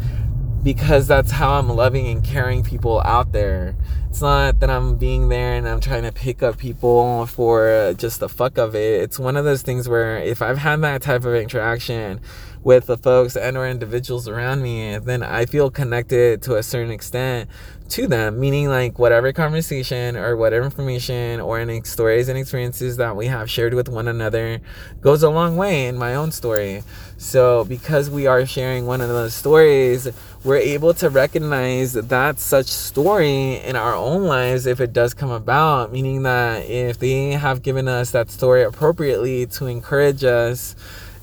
because 0.63 1.07
that's 1.07 1.31
how 1.31 1.55
I'm 1.55 1.69
loving 1.69 2.07
and 2.07 2.23
caring 2.23 2.63
people 2.63 3.01
out 3.01 3.31
there. 3.33 3.75
It's 4.09 4.21
not 4.21 4.59
that 4.61 4.69
I'm 4.69 4.95
being 4.95 5.29
there 5.29 5.55
and 5.55 5.67
I'm 5.67 5.81
trying 5.81 6.03
to 6.03 6.11
pick 6.11 6.41
up 6.41 6.57
people 6.57 7.25
for 7.25 7.93
just 7.97 8.19
the 8.19 8.29
fuck 8.29 8.57
of 8.57 8.75
it. 8.75 9.01
It's 9.01 9.19
one 9.19 9.35
of 9.35 9.43
those 9.43 9.61
things 9.61 9.89
where 9.89 10.17
if 10.17 10.41
I've 10.41 10.59
had 10.59 10.81
that 10.81 11.01
type 11.01 11.25
of 11.25 11.35
interaction 11.35 12.21
with 12.63 12.85
the 12.85 12.97
folks 12.97 13.35
and 13.35 13.57
or 13.57 13.67
individuals 13.67 14.27
around 14.27 14.61
me, 14.61 14.97
then 14.99 15.21
I 15.21 15.45
feel 15.45 15.69
connected 15.69 16.41
to 16.43 16.55
a 16.55 16.63
certain 16.63 16.91
extent 16.91 17.49
to 17.93 18.07
them, 18.07 18.39
meaning 18.39 18.69
like 18.69 18.97
whatever 18.97 19.31
conversation 19.31 20.17
or 20.17 20.35
whatever 20.35 20.65
information 20.65 21.39
or 21.39 21.59
any 21.59 21.83
stories 21.83 22.27
and 22.27 22.39
experiences 22.39 22.97
that 22.97 23.15
we 23.15 23.27
have 23.27 23.47
shared 23.47 23.75
with 23.75 23.87
one 23.87 24.07
another 24.07 24.59
goes 25.01 25.21
a 25.21 25.29
long 25.29 25.57
way 25.57 25.85
in 25.85 25.95
my 25.95 26.15
own 26.15 26.31
story. 26.31 26.81
So, 27.17 27.65
because 27.65 28.09
we 28.09 28.25
are 28.25 28.47
sharing 28.47 28.87
one 28.87 28.99
of 28.99 29.09
those 29.09 29.35
stories, 29.35 30.07
we're 30.43 30.57
able 30.57 30.95
to 30.95 31.09
recognize 31.11 31.93
that 31.93 32.39
such 32.39 32.65
story 32.65 33.57
in 33.57 33.75
our 33.75 33.93
own 33.93 34.23
lives 34.23 34.65
if 34.65 34.81
it 34.81 34.91
does 34.91 35.13
come 35.13 35.29
about, 35.29 35.91
meaning 35.91 36.23
that 36.23 36.65
if 36.67 36.97
they 36.97 37.33
have 37.33 37.61
given 37.61 37.87
us 37.87 38.09
that 38.09 38.31
story 38.31 38.63
appropriately 38.63 39.45
to 39.45 39.67
encourage 39.67 40.23
us 40.23 40.75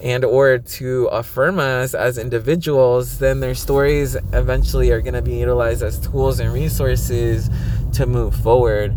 and 0.03 0.25
or 0.25 0.59
to 0.59 1.07
affirm 1.07 1.59
us 1.59 1.95
as 1.95 2.19
individuals 2.19 3.19
then 3.19 3.41
their 3.41 3.55
stories 3.55 4.17
eventually 4.33 4.91
are 4.91 5.01
going 5.01 5.15
to 5.15 5.23
be 5.23 5.37
utilized 5.37 5.83
as 5.83 5.99
tools 5.99 6.41
and 6.41 6.53
resources 6.53 7.51
to 7.93 8.07
move 8.07 8.35
forward. 8.35 8.97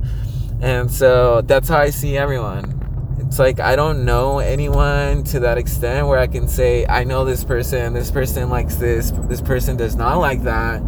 And 0.62 0.90
so 0.90 1.42
that's 1.42 1.68
how 1.68 1.80
i 1.80 1.90
see 1.90 2.18
everyone. 2.18 2.80
It's 3.20 3.40
like 3.40 3.60
i 3.60 3.76
don't 3.76 4.06
know 4.06 4.40
anyone 4.40 5.24
to 5.26 5.40
that 5.42 5.58
extent 5.58 6.08
where 6.08 6.20
i 6.20 6.28
can 6.28 6.48
say 6.48 6.86
i 6.88 7.04
know 7.04 7.26
this 7.26 7.44
person 7.44 7.94
this 7.94 8.12
person 8.12 8.50
likes 8.50 8.76
this 8.76 9.12
this 9.28 9.42
person 9.42 9.78
does 9.78 9.96
not 9.96 10.18
like 10.18 10.44
that. 10.44 10.82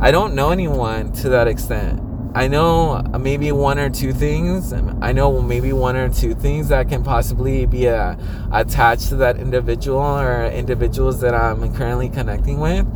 I 0.00 0.10
don't 0.10 0.34
know 0.34 0.50
anyone 0.50 1.12
to 1.14 1.28
that 1.30 1.48
extent 1.48 2.09
I 2.32 2.46
know 2.46 3.02
maybe 3.18 3.50
one 3.50 3.78
or 3.78 3.90
two 3.90 4.12
things. 4.12 4.72
I 4.72 5.12
know 5.12 5.42
maybe 5.42 5.72
one 5.72 5.96
or 5.96 6.08
two 6.08 6.34
things 6.34 6.68
that 6.68 6.88
can 6.88 7.02
possibly 7.02 7.66
be 7.66 7.88
uh, 7.88 8.16
attached 8.52 9.08
to 9.08 9.16
that 9.16 9.36
individual 9.36 10.00
or 10.00 10.46
individuals 10.46 11.20
that 11.22 11.34
I'm 11.34 11.74
currently 11.74 12.08
connecting 12.08 12.60
with. 12.60 12.86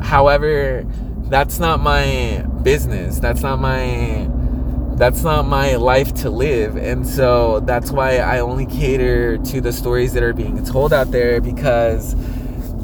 However, 0.00 0.86
that's 1.24 1.58
not 1.58 1.80
my 1.80 2.46
business. 2.62 3.18
That's 3.18 3.42
not 3.42 3.58
my 3.58 4.28
that's 4.94 5.22
not 5.22 5.46
my 5.46 5.76
life 5.76 6.14
to 6.14 6.30
live. 6.30 6.76
And 6.76 7.06
so 7.06 7.60
that's 7.60 7.90
why 7.90 8.18
I 8.18 8.40
only 8.40 8.66
cater 8.66 9.38
to 9.38 9.60
the 9.60 9.72
stories 9.72 10.12
that 10.12 10.22
are 10.22 10.34
being 10.34 10.64
told 10.64 10.92
out 10.92 11.10
there 11.10 11.40
because 11.40 12.14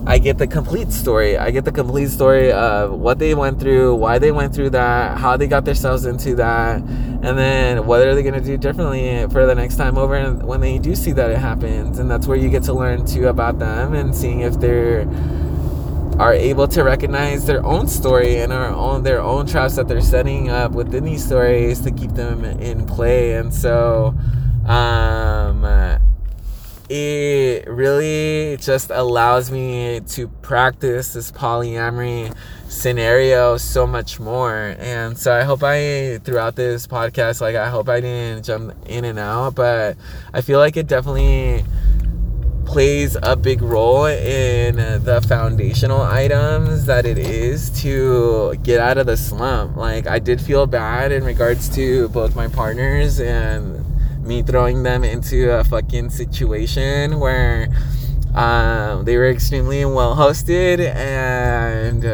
I 0.09 0.17
get 0.17 0.39
the 0.39 0.47
complete 0.47 0.91
story. 0.91 1.37
I 1.37 1.51
get 1.51 1.67
the 1.67 1.71
complete 1.71 2.09
story 2.09 2.51
of 2.51 2.93
what 2.93 3.19
they 3.19 3.35
went 3.35 3.61
through, 3.61 3.95
why 3.97 4.19
they 4.19 4.33
went 4.33 4.55
through 4.55 4.71
that, 4.71 5.19
how 5.19 5.37
they 5.37 5.47
got 5.47 5.67
themselves 5.67 6.07
into 6.07 6.35
that, 6.37 6.77
and 6.77 7.37
then 7.37 7.85
what 7.85 8.01
are 8.01 8.15
they 8.15 8.23
going 8.23 8.33
to 8.33 8.41
do 8.41 8.57
differently 8.57 9.27
for 9.31 9.45
the 9.45 9.55
next 9.55 9.77
time 9.77 9.99
over 9.99 10.33
when 10.33 10.63
they 10.63 10.79
do 10.79 10.95
see 10.95 11.13
that 11.13 11.31
it 11.31 11.37
happens. 11.37 11.99
And 11.99 12.11
that's 12.11 12.27
where 12.27 12.39
you 12.39 12.49
get 12.49 12.63
to 12.65 12.73
learn 12.73 13.05
too 13.05 13.29
about 13.29 13.59
them 13.59 13.93
and 13.93 14.17
seeing 14.17 14.41
if 14.41 14.59
they're 14.59 15.07
are 16.19 16.33
able 16.33 16.67
to 16.67 16.83
recognize 16.83 17.45
their 17.45 17.65
own 17.65 17.87
story 17.87 18.39
and 18.39 18.51
our 18.51 18.71
own 18.71 19.03
their 19.03 19.21
own 19.21 19.47
traps 19.47 19.77
that 19.77 19.89
they're 19.89 20.01
setting 20.01 20.49
up 20.49 20.73
within 20.73 21.05
these 21.05 21.23
stories 21.25 21.83
to 21.83 21.91
keep 21.91 22.13
them 22.13 22.47
in 22.47 22.87
play. 22.87 23.35
And 23.35 23.53
so 23.53 24.15
um 24.67 26.08
it 26.89 27.69
really 27.69 28.57
just 28.59 28.91
allows 28.91 29.51
me 29.51 30.01
to 30.01 30.29
practice 30.29 31.13
this 31.13 31.31
polyamory 31.31 32.35
scenario 32.69 33.57
so 33.57 33.87
much 33.87 34.19
more. 34.19 34.75
And 34.79 35.19
so 35.19 35.35
I 35.35 35.43
hope 35.43 35.63
I, 35.63 36.19
throughout 36.25 36.57
this 36.57 36.87
podcast, 36.87 37.41
like 37.41 37.57
I 37.57 37.69
hope 37.69 37.89
I 37.89 38.01
didn't 38.01 38.45
jump 38.45 38.75
in 38.87 39.05
and 39.05 39.19
out, 39.19 39.55
but 39.55 39.97
I 40.33 40.41
feel 40.41 40.59
like 40.59 40.77
it 40.77 40.87
definitely 40.87 41.65
plays 42.65 43.17
a 43.23 43.35
big 43.35 43.63
role 43.63 44.05
in 44.05 44.77
the 44.77 45.25
foundational 45.27 46.03
items 46.03 46.85
that 46.85 47.07
it 47.07 47.17
is 47.17 47.71
to 47.81 48.55
get 48.63 48.79
out 48.79 48.99
of 48.99 49.07
the 49.07 49.17
slump. 49.17 49.75
Like 49.77 50.07
I 50.07 50.19
did 50.19 50.41
feel 50.41 50.67
bad 50.67 51.11
in 51.11 51.25
regards 51.25 51.69
to 51.77 52.09
both 52.11 52.37
my 52.37 52.47
partners 52.49 53.21
and 53.21 53.88
me 54.29 54.43
throwing 54.43 54.83
them 54.83 55.03
into 55.03 55.51
a 55.51 55.65
fucking 55.65 56.11
situation 56.11 57.19
where 57.19 57.69
um, 58.35 59.07
they 59.07 59.17
were 59.17 59.31
extremely 59.31 59.85
well 59.87 60.15
hosted 60.15 60.79
and 60.95 62.05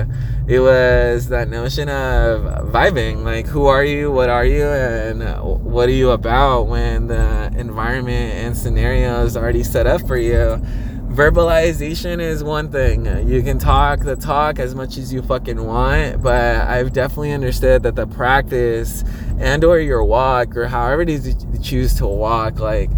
it 0.49 0.61
was 0.61 1.29
that 1.29 1.49
notion 1.49 1.89
of 1.89 2.43
vibing 2.71 3.25
like 3.25 3.47
who 3.47 3.67
are 3.67 3.85
you 3.85 4.13
what 4.13 4.31
are 4.31 4.45
you 4.47 4.65
and 4.65 5.23
what 5.65 5.89
are 5.89 5.93
you 5.93 6.11
about 6.11 6.69
when 6.69 7.09
the 7.09 7.53
environment 7.57 8.35
and 8.35 8.57
scenario 8.57 9.25
is 9.25 9.37
already 9.37 9.65
set 9.65 9.87
up 9.87 10.07
for 10.07 10.17
you 10.17 10.63
verbalization 11.15 12.21
is 12.21 12.43
one 12.43 12.73
thing. 12.73 13.07
You 13.29 13.41
can 13.41 13.61
talk 13.61 14.01
the 14.01 14.17
talk 14.17 14.59
as 14.59 14.75
much 14.75 14.97
as 14.97 15.13
you 15.13 15.23
fucking 15.23 15.65
want, 15.65 16.21
but 16.21 16.63
I've 16.63 16.93
definitely 16.93 17.31
understood 17.31 17.85
that 17.85 17.95
the 17.95 18.09
practice 18.09 19.05
and 19.39 19.65
or 19.65 19.79
your 19.79 20.05
walk 20.05 20.57
or 20.57 20.69
however 20.69 21.03
it 21.03 21.09
is 21.09 21.27
you 21.27 21.59
choose 21.63 21.95
to 21.95 22.07
walk, 22.07 22.59
like 22.59 22.91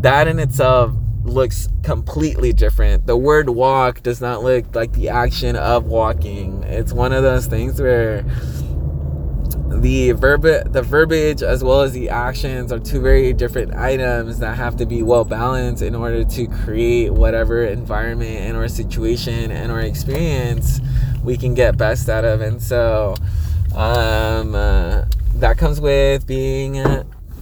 that 0.00 0.28
in 0.28 0.38
itself 0.38 0.92
looks 1.24 1.68
completely 1.82 2.52
different. 2.52 3.06
The 3.06 3.16
word 3.16 3.48
walk 3.50 4.02
does 4.02 4.20
not 4.20 4.42
look 4.42 4.74
like 4.74 4.92
the 4.92 5.08
action 5.08 5.56
of 5.56 5.86
walking. 5.86 6.62
It's 6.64 6.92
one 6.92 7.12
of 7.12 7.22
those 7.22 7.46
things 7.46 7.80
where 7.80 8.24
the 9.80 10.12
verb 10.12 10.42
the 10.42 10.82
verbiage 10.82 11.42
as 11.42 11.64
well 11.64 11.80
as 11.80 11.92
the 11.92 12.08
actions 12.08 12.72
are 12.72 12.78
two 12.78 13.00
very 13.00 13.32
different 13.32 13.74
items 13.74 14.38
that 14.38 14.56
have 14.56 14.76
to 14.76 14.86
be 14.86 15.02
well 15.02 15.24
balanced 15.24 15.82
in 15.82 15.94
order 15.94 16.22
to 16.24 16.46
create 16.46 17.10
whatever 17.10 17.64
environment 17.64 18.30
and 18.30 18.56
or 18.56 18.68
situation 18.68 19.50
and 19.50 19.72
or 19.72 19.80
experience 19.80 20.80
we 21.24 21.36
can 21.36 21.54
get 21.54 21.76
best 21.76 22.08
out 22.08 22.24
of 22.24 22.40
and 22.42 22.62
so 22.62 23.14
um, 23.74 24.54
uh, 24.54 25.04
that 25.42 25.58
comes 25.58 25.80
with 25.80 26.24
being 26.24 26.74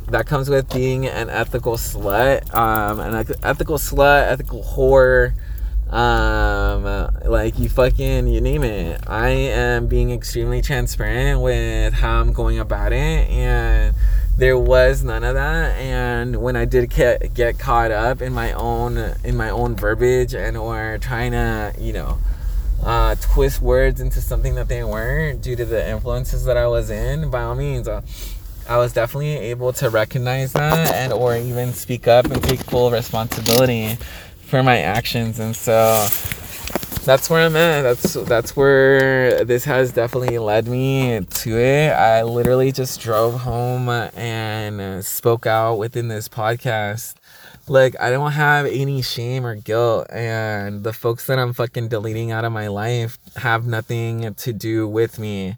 that 0.09 0.25
comes 0.25 0.49
with 0.49 0.73
being 0.73 1.07
an 1.07 1.29
ethical 1.29 1.75
slut 1.75 2.55
um, 2.55 2.99
an 2.99 3.15
ethical 3.43 3.77
slut 3.77 4.23
ethical 4.27 4.63
whore 4.63 5.35
um 5.93 6.85
like 7.27 7.59
you 7.59 7.69
fucking 7.69 8.27
you 8.27 8.41
name 8.41 8.65
it. 8.65 9.03
I 9.07 9.29
am 9.29 9.87
being 9.87 10.13
extremely 10.13 10.63
transparent 10.63 11.43
with 11.43 11.93
how 11.93 12.21
i'm 12.21 12.33
going 12.33 12.59
about 12.59 12.95
it 12.95 13.29
and 13.29 13.95
there 14.35 14.59
was 14.59 15.05
none 15.05 15.23
of 15.23 15.35
that 15.35 15.77
and 15.77 16.41
when 16.41 16.57
i 16.57 16.65
did 16.65 16.89
get, 16.89 17.35
get 17.35 17.59
caught 17.59 17.91
up 17.91 18.23
in 18.23 18.33
my 18.33 18.53
own 18.53 18.97
in 19.25 19.37
my 19.37 19.51
own 19.51 19.77
verbiage 19.77 20.33
and 20.33 20.57
or 20.57 20.97
trying 21.03 21.33
to 21.33 21.75
you 21.79 21.93
know 21.93 22.17
uh, 22.83 23.15
twist 23.21 23.61
words 23.61 24.01
into 24.01 24.21
something 24.21 24.55
that 24.55 24.69
they 24.69 24.83
weren't 24.83 25.43
due 25.43 25.57
to 25.57 25.65
the 25.65 25.89
influences 25.89 26.45
that 26.45 26.57
i 26.57 26.67
was 26.67 26.91
in 26.91 27.31
by 27.31 27.43
all 27.43 27.55
means 27.55 27.87
uh, 27.87 28.01
i 28.69 28.77
was 28.77 28.93
definitely 28.93 29.37
able 29.37 29.73
to 29.73 29.91
recognize 29.91 30.53
that 30.53 30.95
and 30.95 31.13
or 31.13 31.37
even 31.37 31.73
speak 31.73 32.09
up 32.09 32.25
and 32.27 32.43
take 32.43 32.61
full 32.61 32.91
responsibility 32.91 33.97
for 34.43 34.63
my 34.63 34.79
actions 34.79 35.39
and 35.39 35.55
so 35.55 36.07
that's 37.05 37.31
where 37.31 37.47
I'm 37.47 37.57
at. 37.57 37.83
That's 37.83 38.13
that's 38.13 38.55
where 38.55 39.45
this 39.45 39.65
has 39.65 39.91
definitely 39.93 40.39
led 40.39 40.69
me 40.69 41.21
to 41.21 41.59
it. 41.59 41.89
I 41.91 42.23
literally 42.23 42.73
just 42.73 43.01
drove 43.01 43.41
home 43.41 43.89
and 43.89 45.05
spoke 45.05 45.47
out 45.47 45.77
within 45.77 46.09
this 46.09 46.29
podcast. 46.29 47.15
Like 47.71 47.95
I 48.01 48.11
don't 48.11 48.33
have 48.33 48.67
any 48.67 49.01
shame 49.01 49.47
or 49.47 49.55
guilt 49.55 50.09
and 50.11 50.83
the 50.83 50.93
folks 50.93 51.29
that 51.29 51.39
I'm 51.39 51.53
fucking 51.53 51.87
deleting 51.87 52.33
out 52.33 52.45
of 52.45 52.51
my 52.51 52.67
life 52.67 53.17
have 53.37 53.65
nothing 53.65 54.35
to 54.35 54.53
do 54.53 54.89
with 54.89 55.21
me. 55.21 55.57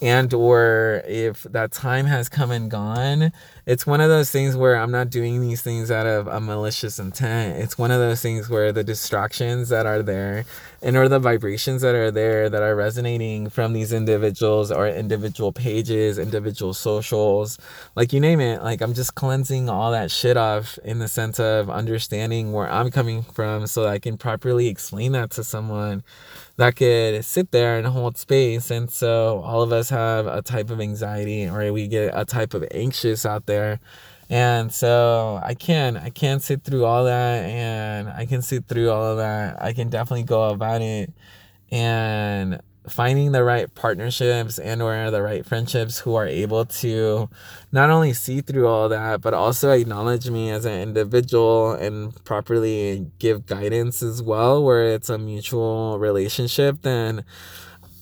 And 0.00 0.34
or 0.34 1.04
if 1.06 1.44
that 1.44 1.70
time 1.70 2.06
has 2.06 2.28
come 2.28 2.50
and 2.50 2.68
gone 2.68 3.30
it's 3.64 3.86
one 3.86 4.00
of 4.00 4.08
those 4.08 4.30
things 4.30 4.56
where 4.56 4.76
i'm 4.76 4.90
not 4.90 5.08
doing 5.08 5.40
these 5.40 5.62
things 5.62 5.90
out 5.90 6.06
of 6.06 6.26
a 6.26 6.40
malicious 6.40 6.98
intent 6.98 7.56
it's 7.62 7.78
one 7.78 7.90
of 7.90 7.98
those 7.98 8.20
things 8.20 8.48
where 8.48 8.72
the 8.72 8.82
distractions 8.82 9.68
that 9.68 9.86
are 9.86 10.02
there 10.02 10.44
and 10.82 10.96
or 10.96 11.08
the 11.08 11.18
vibrations 11.18 11.82
that 11.82 11.94
are 11.94 12.10
there 12.10 12.50
that 12.50 12.62
are 12.62 12.74
resonating 12.74 13.48
from 13.48 13.72
these 13.72 13.92
individuals 13.92 14.72
or 14.72 14.88
individual 14.88 15.52
pages 15.52 16.18
individual 16.18 16.74
socials 16.74 17.58
like 17.94 18.12
you 18.12 18.18
name 18.18 18.40
it 18.40 18.62
like 18.62 18.80
i'm 18.80 18.94
just 18.94 19.14
cleansing 19.14 19.68
all 19.68 19.92
that 19.92 20.10
shit 20.10 20.36
off 20.36 20.76
in 20.84 20.98
the 20.98 21.08
sense 21.08 21.38
of 21.38 21.70
understanding 21.70 22.52
where 22.52 22.70
i'm 22.70 22.90
coming 22.90 23.22
from 23.22 23.66
so 23.66 23.86
i 23.86 23.98
can 23.98 24.16
properly 24.16 24.66
explain 24.66 25.12
that 25.12 25.30
to 25.30 25.44
someone 25.44 26.02
that 26.56 26.76
could 26.76 27.24
sit 27.24 27.50
there 27.50 27.78
and 27.78 27.86
hold 27.86 28.16
space. 28.16 28.70
And 28.70 28.90
so 28.90 29.40
all 29.44 29.62
of 29.62 29.72
us 29.72 29.88
have 29.90 30.26
a 30.26 30.42
type 30.42 30.70
of 30.70 30.80
anxiety 30.80 31.46
or 31.46 31.72
we 31.72 31.88
get 31.88 32.12
a 32.14 32.24
type 32.24 32.54
of 32.54 32.64
anxious 32.70 33.24
out 33.24 33.46
there. 33.46 33.51
And 34.30 34.72
so 34.72 35.40
I 35.42 35.54
can, 35.54 35.96
I 35.96 36.08
can 36.08 36.40
sit 36.40 36.64
through 36.64 36.84
all 36.84 37.04
that 37.04 37.44
and 37.44 38.08
I 38.08 38.24
can 38.24 38.40
sit 38.40 38.66
through 38.66 38.90
all 38.90 39.04
of 39.04 39.18
that. 39.18 39.62
I 39.62 39.72
can 39.72 39.90
definitely 39.90 40.22
go 40.22 40.48
about 40.50 40.80
it 40.80 41.12
and 41.70 42.60
finding 42.88 43.32
the 43.32 43.44
right 43.44 43.72
partnerships 43.74 44.58
and 44.58 44.82
or 44.82 45.10
the 45.10 45.22
right 45.22 45.46
friendships 45.46 46.00
who 46.00 46.14
are 46.14 46.26
able 46.26 46.64
to 46.64 47.28
not 47.70 47.90
only 47.90 48.12
see 48.12 48.40
through 48.40 48.66
all 48.66 48.88
that 48.88 49.20
but 49.20 49.32
also 49.32 49.70
acknowledge 49.70 50.28
me 50.28 50.50
as 50.50 50.64
an 50.64 50.80
individual 50.80 51.72
and 51.72 52.24
properly 52.24 53.06
give 53.18 53.46
guidance 53.46 54.02
as 54.02 54.20
well 54.20 54.64
where 54.64 54.84
it's 54.94 55.08
a 55.08 55.16
mutual 55.16 55.98
relationship 55.98 56.82
then 56.82 57.24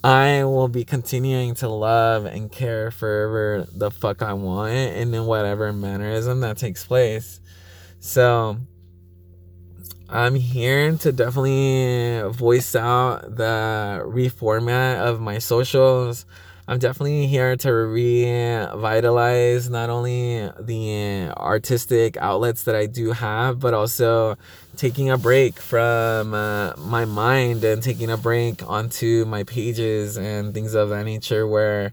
I 0.03 0.45
will 0.45 0.69
be 0.69 0.85
continuing 0.85 1.55
to 1.57 1.69
love 1.69 2.25
and 2.25 2.51
care 2.51 2.91
forever 2.91 3.67
the 3.71 3.91
fuck 3.91 4.23
I 4.23 4.33
want 4.33 4.73
and 4.73 5.15
in 5.15 5.27
whatever 5.27 5.73
mannerism 5.73 6.41
that 6.41 6.57
takes 6.57 6.85
place. 6.85 7.41
So 7.99 8.57
I'm 10.09 10.35
here 10.37 10.97
to 10.97 11.13
definitely 11.13 12.23
voice 12.33 12.75
out 12.75 13.37
the 13.37 14.03
reformat 14.07 15.01
of 15.01 15.21
my 15.21 15.39
socials. 15.39 16.25
I'm 16.71 16.79
definitely 16.79 17.27
here 17.27 17.57
to 17.57 17.73
revitalize 17.73 19.69
not 19.69 19.91
only 19.91 20.49
the 20.61 21.33
artistic 21.37 22.17
outlets 22.19 22.63
that 22.63 22.77
I 22.77 22.87
do 22.87 23.11
have, 23.11 23.59
but 23.59 23.75
also 23.75 24.37
taking 24.77 25.11
a 25.11 25.19
break 25.19 25.59
from 25.59 26.33
uh, 26.33 26.75
my 26.77 27.07
mind 27.07 27.65
and 27.65 27.83
taking 27.83 28.09
a 28.09 28.17
break 28.17 28.63
onto 28.71 29.25
my 29.25 29.43
pages 29.43 30.17
and 30.17 30.55
things 30.55 30.75
of 30.75 30.91
that 30.91 31.07
nature 31.07 31.45
where 31.45 31.93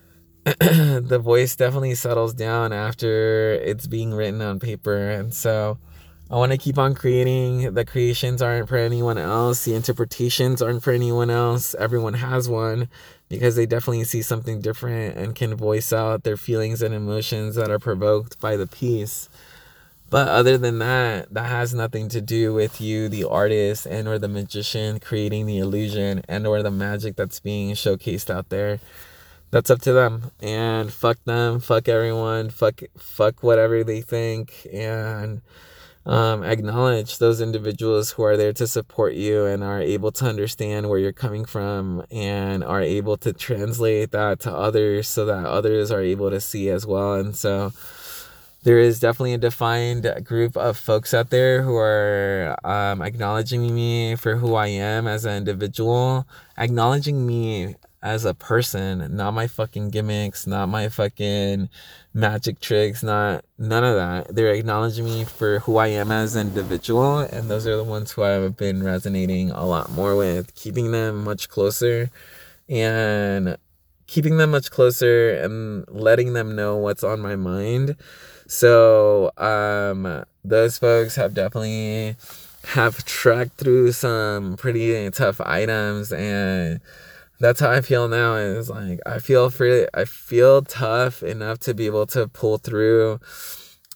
the 0.44 1.20
voice 1.22 1.54
definitely 1.54 1.94
settles 1.94 2.34
down 2.34 2.72
after 2.72 3.52
it's 3.52 3.86
being 3.86 4.12
written 4.12 4.42
on 4.42 4.58
paper. 4.58 5.10
And 5.10 5.32
so 5.32 5.78
I 6.28 6.34
want 6.34 6.50
to 6.50 6.58
keep 6.58 6.76
on 6.76 6.96
creating. 6.96 7.72
The 7.72 7.84
creations 7.84 8.42
aren't 8.42 8.68
for 8.68 8.78
anyone 8.78 9.16
else. 9.16 9.64
The 9.64 9.74
interpretations 9.74 10.60
aren't 10.60 10.82
for 10.82 10.90
anyone 10.90 11.30
else. 11.30 11.76
Everyone 11.78 12.14
has 12.14 12.48
one 12.48 12.88
because 13.28 13.56
they 13.56 13.66
definitely 13.66 14.04
see 14.04 14.22
something 14.22 14.60
different 14.60 15.16
and 15.16 15.34
can 15.34 15.54
voice 15.54 15.92
out 15.92 16.24
their 16.24 16.36
feelings 16.36 16.82
and 16.82 16.94
emotions 16.94 17.54
that 17.56 17.70
are 17.70 17.78
provoked 17.78 18.40
by 18.40 18.56
the 18.56 18.66
piece. 18.66 19.28
But 20.10 20.28
other 20.28 20.56
than 20.56 20.78
that, 20.78 21.32
that 21.34 21.46
has 21.46 21.74
nothing 21.74 22.08
to 22.10 22.22
do 22.22 22.54
with 22.54 22.80
you, 22.80 23.08
the 23.10 23.24
artist 23.24 23.84
and 23.84 24.08
or 24.08 24.18
the 24.18 24.28
magician 24.28 25.00
creating 25.00 25.44
the 25.44 25.58
illusion 25.58 26.22
and 26.26 26.46
or 26.46 26.62
the 26.62 26.70
magic 26.70 27.16
that's 27.16 27.40
being 27.40 27.74
showcased 27.74 28.30
out 28.30 28.48
there. 28.48 28.80
That's 29.50 29.70
up 29.70 29.80
to 29.82 29.92
them. 29.92 30.30
And 30.40 30.90
fuck 30.90 31.22
them, 31.24 31.60
fuck 31.60 31.88
everyone, 31.88 32.48
fuck 32.48 32.80
fuck 32.96 33.42
whatever 33.42 33.84
they 33.84 34.00
think 34.00 34.66
and 34.72 35.42
um, 36.08 36.42
acknowledge 36.42 37.18
those 37.18 37.40
individuals 37.42 38.12
who 38.12 38.22
are 38.22 38.36
there 38.36 38.54
to 38.54 38.66
support 38.66 39.12
you 39.14 39.44
and 39.44 39.62
are 39.62 39.80
able 39.80 40.10
to 40.12 40.24
understand 40.24 40.88
where 40.88 40.98
you're 40.98 41.12
coming 41.12 41.44
from 41.44 42.02
and 42.10 42.64
are 42.64 42.80
able 42.80 43.18
to 43.18 43.34
translate 43.34 44.10
that 44.12 44.40
to 44.40 44.52
others 44.52 45.06
so 45.06 45.26
that 45.26 45.44
others 45.44 45.90
are 45.90 46.00
able 46.00 46.30
to 46.30 46.40
see 46.40 46.70
as 46.70 46.86
well. 46.86 47.14
And 47.14 47.36
so 47.36 47.72
there 48.62 48.78
is 48.78 49.00
definitely 49.00 49.34
a 49.34 49.38
defined 49.38 50.12
group 50.24 50.56
of 50.56 50.76
folks 50.76 51.14
out 51.14 51.30
there 51.30 51.62
who 51.62 51.76
are 51.76 52.56
um, 52.64 53.02
acknowledging 53.02 53.74
me 53.74 54.16
for 54.16 54.36
who 54.36 54.54
I 54.54 54.66
am 54.66 55.06
as 55.06 55.24
an 55.24 55.36
individual, 55.36 56.26
acknowledging 56.56 57.26
me 57.26 57.76
as 58.02 58.24
a 58.24 58.34
person, 58.34 59.16
not 59.16 59.34
my 59.34 59.46
fucking 59.46 59.90
gimmicks, 59.90 60.46
not 60.46 60.68
my 60.68 60.88
fucking 60.88 61.68
magic 62.14 62.60
tricks, 62.60 63.02
not 63.02 63.44
none 63.58 63.84
of 63.84 63.96
that. 63.96 64.34
They're 64.34 64.52
acknowledging 64.52 65.04
me 65.04 65.24
for 65.24 65.60
who 65.60 65.76
I 65.76 65.88
am 65.88 66.10
as 66.12 66.36
an 66.36 66.48
individual, 66.48 67.18
and 67.18 67.50
those 67.50 67.66
are 67.66 67.76
the 67.76 67.84
ones 67.84 68.12
who 68.12 68.22
I've 68.22 68.56
been 68.56 68.82
resonating 68.82 69.50
a 69.50 69.66
lot 69.66 69.90
more 69.90 70.16
with, 70.16 70.54
keeping 70.54 70.92
them 70.92 71.24
much 71.24 71.48
closer 71.48 72.10
and 72.68 73.56
keeping 74.08 74.38
them 74.38 74.50
much 74.50 74.70
closer 74.72 75.30
and 75.30 75.84
letting 75.88 76.32
them 76.32 76.56
know 76.56 76.76
what's 76.76 77.04
on 77.04 77.20
my 77.20 77.36
mind. 77.36 77.96
So, 78.48 79.30
um 79.38 80.24
those 80.44 80.78
folks 80.78 81.14
have 81.16 81.34
definitely 81.34 82.16
have 82.64 83.04
tracked 83.04 83.58
through 83.58 83.92
some 83.92 84.56
pretty 84.56 85.10
tough 85.10 85.40
items 85.42 86.12
and 86.12 86.80
that's 87.40 87.60
how 87.60 87.70
I 87.70 87.80
feel 87.82 88.08
now. 88.08 88.34
Is 88.36 88.70
like 88.70 89.00
I 89.06 89.18
feel 89.20 89.50
free. 89.50 89.86
I 89.94 90.04
feel 90.04 90.62
tough 90.62 91.22
enough 91.22 91.60
to 91.60 91.74
be 91.74 91.86
able 91.86 92.06
to 92.08 92.28
pull 92.28 92.58
through 92.58 93.20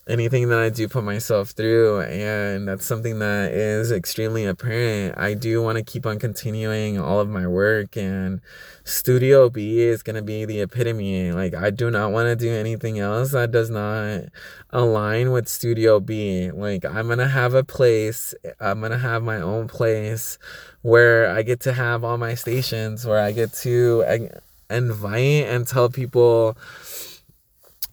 anything 0.08 0.48
that 0.48 0.58
I 0.58 0.68
do 0.68 0.88
put 0.88 1.04
myself 1.04 1.50
through, 1.50 2.00
and 2.00 2.66
that's 2.66 2.84
something 2.84 3.20
that 3.20 3.52
is 3.52 3.92
extremely 3.92 4.44
apparent. 4.44 5.16
I 5.16 5.34
do 5.34 5.62
want 5.62 5.78
to 5.78 5.84
keep 5.84 6.06
on 6.06 6.18
continuing 6.18 6.98
all 6.98 7.20
of 7.20 7.28
my 7.28 7.46
work, 7.46 7.96
and 7.96 8.40
Studio 8.84 9.48
B 9.48 9.80
is 9.80 10.02
gonna 10.02 10.22
be 10.22 10.44
the 10.44 10.60
epitome. 10.60 11.30
Like 11.30 11.54
I 11.54 11.70
do 11.70 11.90
not 11.90 12.10
want 12.10 12.26
to 12.26 12.36
do 12.36 12.52
anything 12.52 12.98
else 12.98 13.30
that 13.32 13.52
does 13.52 13.70
not 13.70 14.24
align 14.70 15.30
with 15.30 15.48
Studio 15.48 16.00
B. 16.00 16.50
Like 16.50 16.84
I'm 16.84 17.08
gonna 17.08 17.28
have 17.28 17.54
a 17.54 17.62
place. 17.62 18.34
I'm 18.58 18.80
gonna 18.80 18.98
have 18.98 19.22
my 19.22 19.40
own 19.40 19.68
place 19.68 20.38
where 20.82 21.30
I 21.30 21.42
get 21.42 21.60
to 21.60 21.72
have 21.72 22.02
all 22.02 22.18
my 22.18 22.34
stations, 22.34 23.06
where 23.06 23.20
I 23.20 23.30
get 23.30 23.52
to 23.54 24.30
invite 24.68 25.46
and 25.46 25.66
tell 25.66 25.88
people 25.88 26.56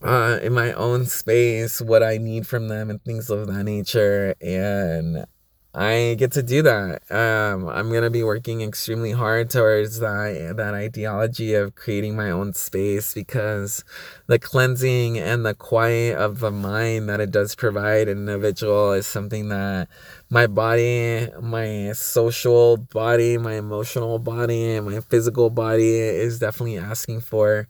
uh, 0.01 0.39
in 0.41 0.53
my 0.53 0.73
own 0.73 1.05
space 1.05 1.81
what 1.81 2.03
I 2.03 2.17
need 2.17 2.47
from 2.47 2.67
them 2.67 2.89
and 2.89 3.03
things 3.03 3.29
of 3.29 3.47
that 3.47 3.63
nature. 3.63 4.35
And 4.41 5.25
I 5.73 6.15
get 6.17 6.31
to 6.31 6.41
do 6.41 6.63
that. 6.63 7.03
Um, 7.11 7.69
I'm 7.69 7.91
gonna 7.91 8.09
be 8.09 8.23
working 8.23 8.61
extremely 8.61 9.11
hard 9.11 9.51
towards 9.51 9.99
that 9.99 10.55
that 10.57 10.73
ideology 10.73 11.53
of 11.53 11.75
creating 11.75 12.15
my 12.15 12.31
own 12.31 12.53
space 12.53 13.13
because 13.13 13.83
the 14.25 14.39
cleansing 14.39 15.19
and 15.19 15.45
the 15.45 15.53
quiet 15.53 16.17
of 16.17 16.39
the 16.39 16.49
mind 16.49 17.07
that 17.09 17.19
it 17.19 17.29
does 17.29 17.53
provide 17.53 18.07
an 18.07 18.17
individual 18.17 18.93
is 18.93 19.05
something 19.05 19.49
that 19.49 19.89
my 20.31 20.47
body, 20.47 21.27
my 21.39 21.91
social 21.93 22.77
body, 22.77 23.37
my 23.37 23.53
emotional 23.53 24.17
body, 24.17 24.75
and 24.75 24.87
my 24.87 24.99
physical 25.01 25.51
body 25.51 25.99
is 25.99 26.39
definitely 26.39 26.79
asking 26.79 27.21
for. 27.21 27.67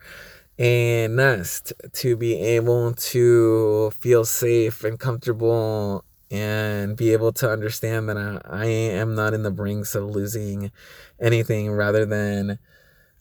And 0.59 1.15
next, 1.15 1.71
to 1.93 2.17
be 2.17 2.35
able 2.35 2.93
to 2.93 3.91
feel 3.91 4.25
safe 4.25 4.83
and 4.83 4.99
comfortable 4.99 6.03
and 6.29 6.97
be 6.97 7.13
able 7.13 7.31
to 7.31 7.49
understand 7.49 8.09
that 8.09 8.17
I, 8.17 8.41
I 8.43 8.65
am 8.65 9.15
not 9.15 9.33
in 9.33 9.43
the 9.43 9.51
brinks 9.51 9.95
of 9.95 10.03
losing 10.03 10.71
anything 11.17 11.71
rather 11.71 12.05
than 12.05 12.59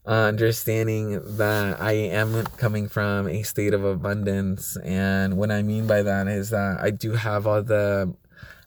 uh, 0.04 0.10
understanding 0.10 1.36
that 1.36 1.80
I 1.80 1.92
am 1.92 2.44
coming 2.56 2.88
from 2.88 3.28
a 3.28 3.44
state 3.44 3.72
of 3.72 3.84
abundance. 3.84 4.76
And 4.78 5.36
what 5.36 5.52
I 5.52 5.62
mean 5.62 5.86
by 5.86 6.02
that 6.02 6.26
is 6.26 6.50
that 6.50 6.78
I 6.80 6.90
do 6.90 7.12
have 7.12 7.46
all 7.46 7.62
the 7.62 8.14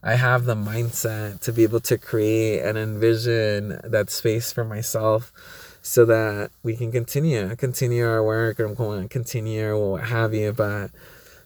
I 0.03 0.15
have 0.15 0.45
the 0.45 0.55
mindset 0.55 1.41
to 1.41 1.53
be 1.53 1.61
able 1.61 1.81
to 1.81 1.97
create 1.97 2.61
and 2.61 2.75
envision 2.75 3.79
that 3.83 4.09
space 4.09 4.51
for 4.51 4.63
myself 4.63 5.31
so 5.81 6.05
that 6.05 6.51
we 6.63 6.75
can 6.75 6.91
continue, 6.91 7.55
continue 7.55 8.05
our 8.07 8.23
work 8.23 8.59
or 8.59 9.07
continue 9.07 9.67
or 9.67 9.91
what 9.91 10.03
have 10.03 10.33
you. 10.33 10.53
But 10.53 10.91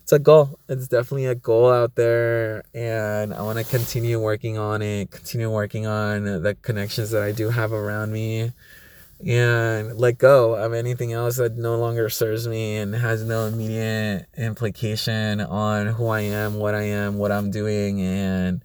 it's 0.04 0.12
a 0.12 0.20
goal. 0.20 0.60
It's 0.70 0.88
definitely 0.88 1.26
a 1.26 1.36
goal 1.36 1.72
out 1.72 1.96
there. 1.96 2.64
And 2.74 3.34
I 3.34 3.42
want 3.42 3.58
to 3.60 3.66
continue 3.66 4.20
working 4.20 4.58
on 4.58 4.82
it, 4.82 5.12
continue 5.12 5.50
working 5.50 5.88
on 5.88 6.44
the 6.44 6.56
connections 6.62 7.12
that 7.12 7.24
I 7.24 7.32
do 7.32 7.50
have 7.50 7.72
around 7.72 8.12
me 8.12 8.52
and 9.26 9.98
let 9.98 10.18
go 10.18 10.56
of 10.56 10.74
anything 10.74 11.14
else 11.14 11.38
that 11.38 11.56
no 11.56 11.78
longer 11.78 12.10
serves 12.10 12.48
me 12.48 12.78
and 12.78 12.94
has 12.94 13.24
no 13.24 13.46
immediate 13.46 14.28
implication 14.38 15.40
on 15.40 15.88
who 15.88 16.08
I 16.08 16.22
am, 16.22 16.56
what 16.56 16.76
I 16.76 16.84
am, 16.84 17.18
what 17.18 17.32
I'm 17.32 17.50
doing, 17.50 18.02
and 18.02 18.62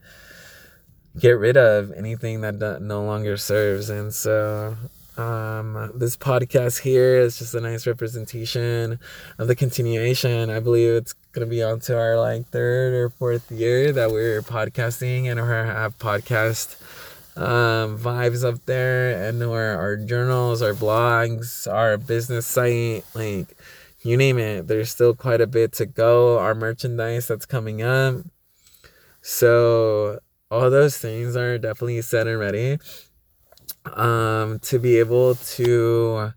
get 1.19 1.33
rid 1.33 1.57
of 1.57 1.93
anything 1.93 2.41
that 2.41 2.83
no 2.83 3.05
longer 3.05 3.37
serves. 3.37 3.91
And 3.91 4.13
so, 4.13 4.77
um, 5.21 5.93
this 5.95 6.17
podcast 6.17 6.81
here 6.81 7.19
is 7.19 7.39
just 7.39 7.55
a 7.55 7.61
nice 7.61 7.87
representation 7.87 8.99
of 9.39 9.49
the 9.49 9.55
continuation. 9.55 10.49
I 10.49 10.61
believe 10.61 10.95
it's 10.95 11.13
gonna 11.33 11.47
be 11.47 11.63
on 11.63 11.81
to 11.81 11.99
our 11.99 12.19
like 12.19 12.47
third 12.49 12.95
or 12.95 13.11
fourth 13.11 13.53
year 13.53 13.93
that 13.93 14.11
we're 14.11 14.41
podcasting 14.41 15.27
and 15.27 15.41
we 15.41 15.47
have 15.47 15.99
podcast 15.99 16.81
um, 17.37 17.99
vibes 17.99 18.45
up 18.45 18.65
there 18.65 19.29
and 19.29 19.43
our, 19.43 19.77
our 19.77 19.97
journals, 19.97 20.63
our 20.63 20.73
blogs, 20.73 21.71
our 21.71 21.99
business 21.99 22.47
site, 22.47 23.05
like 23.15 23.57
you 24.03 24.17
name 24.17 24.39
it. 24.39 24.69
There's 24.69 24.91
still 24.91 25.15
quite 25.15 25.43
a 25.43 25.47
bit 25.47 25.73
to 25.73 25.87
go. 25.87 26.39
Our 26.39 26.55
merchandise 26.55 27.29
that's 27.29 27.47
coming 27.47 27.83
up. 27.83 28.17
So 29.21 30.21
all 30.51 30.71
those 30.71 30.97
things 30.97 31.37
are 31.37 31.59
definitely 31.59 32.01
set 32.01 32.27
and 32.27 32.39
ready. 32.39 32.79
Um, 33.85 34.59
to 34.61 34.79
be 34.79 34.99
able 34.99 35.35
to 35.35 36.33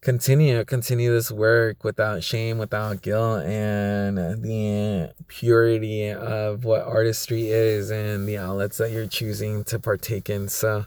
continue 0.00 0.64
continue 0.64 1.12
this 1.12 1.30
work 1.30 1.84
without 1.84 2.24
shame 2.24 2.58
without 2.58 3.02
guilt 3.02 3.44
and 3.44 4.18
the 4.18 5.14
purity 5.28 6.10
of 6.10 6.64
what 6.64 6.82
artistry 6.82 7.50
is 7.50 7.88
and 7.88 8.26
the 8.26 8.36
outlets 8.36 8.78
that 8.78 8.90
you're 8.90 9.06
choosing 9.06 9.62
to 9.62 9.78
partake 9.78 10.28
in 10.28 10.48
so 10.48 10.84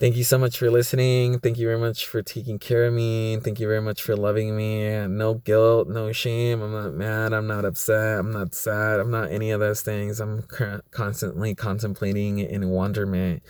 Thank 0.00 0.16
you 0.16 0.24
so 0.24 0.38
much 0.38 0.56
for 0.56 0.70
listening. 0.70 1.40
Thank 1.40 1.58
you 1.58 1.66
very 1.66 1.78
much 1.78 2.06
for 2.06 2.22
taking 2.22 2.58
care 2.58 2.86
of 2.86 2.94
me. 2.94 3.36
Thank 3.36 3.60
you 3.60 3.66
very 3.66 3.82
much 3.82 4.00
for 4.00 4.16
loving 4.16 4.56
me. 4.56 5.06
No 5.06 5.34
guilt, 5.34 5.88
no 5.88 6.10
shame. 6.10 6.62
I'm 6.62 6.72
not 6.72 6.94
mad. 6.94 7.34
I'm 7.34 7.46
not 7.46 7.66
upset. 7.66 8.18
I'm 8.18 8.32
not 8.32 8.54
sad. 8.54 8.98
I'm 8.98 9.10
not 9.10 9.30
any 9.30 9.50
of 9.50 9.60
those 9.60 9.82
things. 9.82 10.18
I'm 10.18 10.44
constantly 10.90 11.54
contemplating 11.54 12.38
in 12.38 12.70
wonderment. 12.70 13.42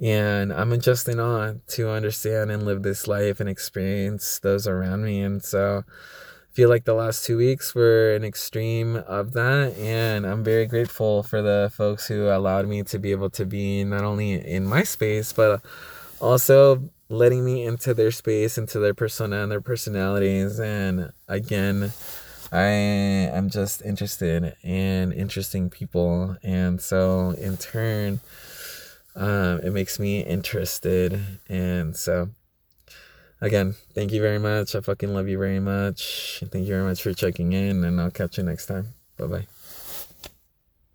And 0.00 0.52
I'm 0.52 0.72
adjusting 0.72 1.20
on 1.20 1.62
to 1.68 1.90
understand 1.90 2.50
and 2.50 2.64
live 2.64 2.82
this 2.82 3.06
life 3.06 3.40
and 3.40 3.48
experience 3.48 4.38
those 4.38 4.66
around 4.66 5.04
me. 5.04 5.20
And 5.20 5.42
so, 5.42 5.84
I 6.50 6.52
feel 6.52 6.68
like 6.68 6.84
the 6.84 6.94
last 6.94 7.24
two 7.24 7.36
weeks 7.36 7.76
were 7.76 8.12
an 8.12 8.24
extreme 8.24 8.96
of 8.96 9.34
that. 9.34 9.76
And 9.78 10.26
i'm 10.26 10.42
very 10.42 10.66
grateful 10.66 11.22
for 11.22 11.42
the 11.42 11.70
folks 11.72 12.08
who 12.08 12.26
allowed 12.26 12.66
me 12.66 12.82
to 12.82 12.98
be 12.98 13.12
able 13.12 13.30
to 13.30 13.46
be 13.46 13.84
not 13.84 14.02
only 14.02 14.32
in 14.32 14.66
my 14.66 14.82
space 14.82 15.32
but 15.32 15.62
also 16.20 16.90
letting 17.08 17.44
me 17.44 17.64
into 17.64 17.94
their 17.94 18.10
space 18.10 18.58
into 18.58 18.80
their 18.80 18.94
persona 18.94 19.44
and 19.44 19.52
their 19.52 19.60
personalities. 19.60 20.58
And 20.58 21.12
again 21.28 21.92
i 22.50 22.64
am 22.64 23.48
just 23.48 23.80
interested 23.82 24.56
in 24.64 25.12
interesting 25.12 25.70
people. 25.70 26.36
And 26.42 26.80
so 26.80 27.30
in 27.38 27.58
turn 27.58 28.18
um, 29.16 29.60
it 29.60 29.72
makes 29.72 29.98
me 29.98 30.20
interested 30.20 31.20
and 31.48 31.96
so 31.96 32.30
again, 33.40 33.74
thank 33.94 34.12
you 34.12 34.20
very 34.20 34.38
much. 34.38 34.74
I 34.74 34.80
fucking 34.80 35.12
love 35.12 35.28
you 35.28 35.38
very 35.38 35.60
much. 35.60 36.42
Thank 36.46 36.66
you 36.66 36.74
very 36.74 36.84
much 36.84 37.02
for 37.02 37.12
checking 37.14 37.52
in, 37.52 37.84
and 37.84 38.00
I'll 38.00 38.10
catch 38.10 38.38
you 38.38 38.44
next 38.44 38.66
time. 38.66 38.94
Bye 39.16 39.26
bye. 39.26 39.59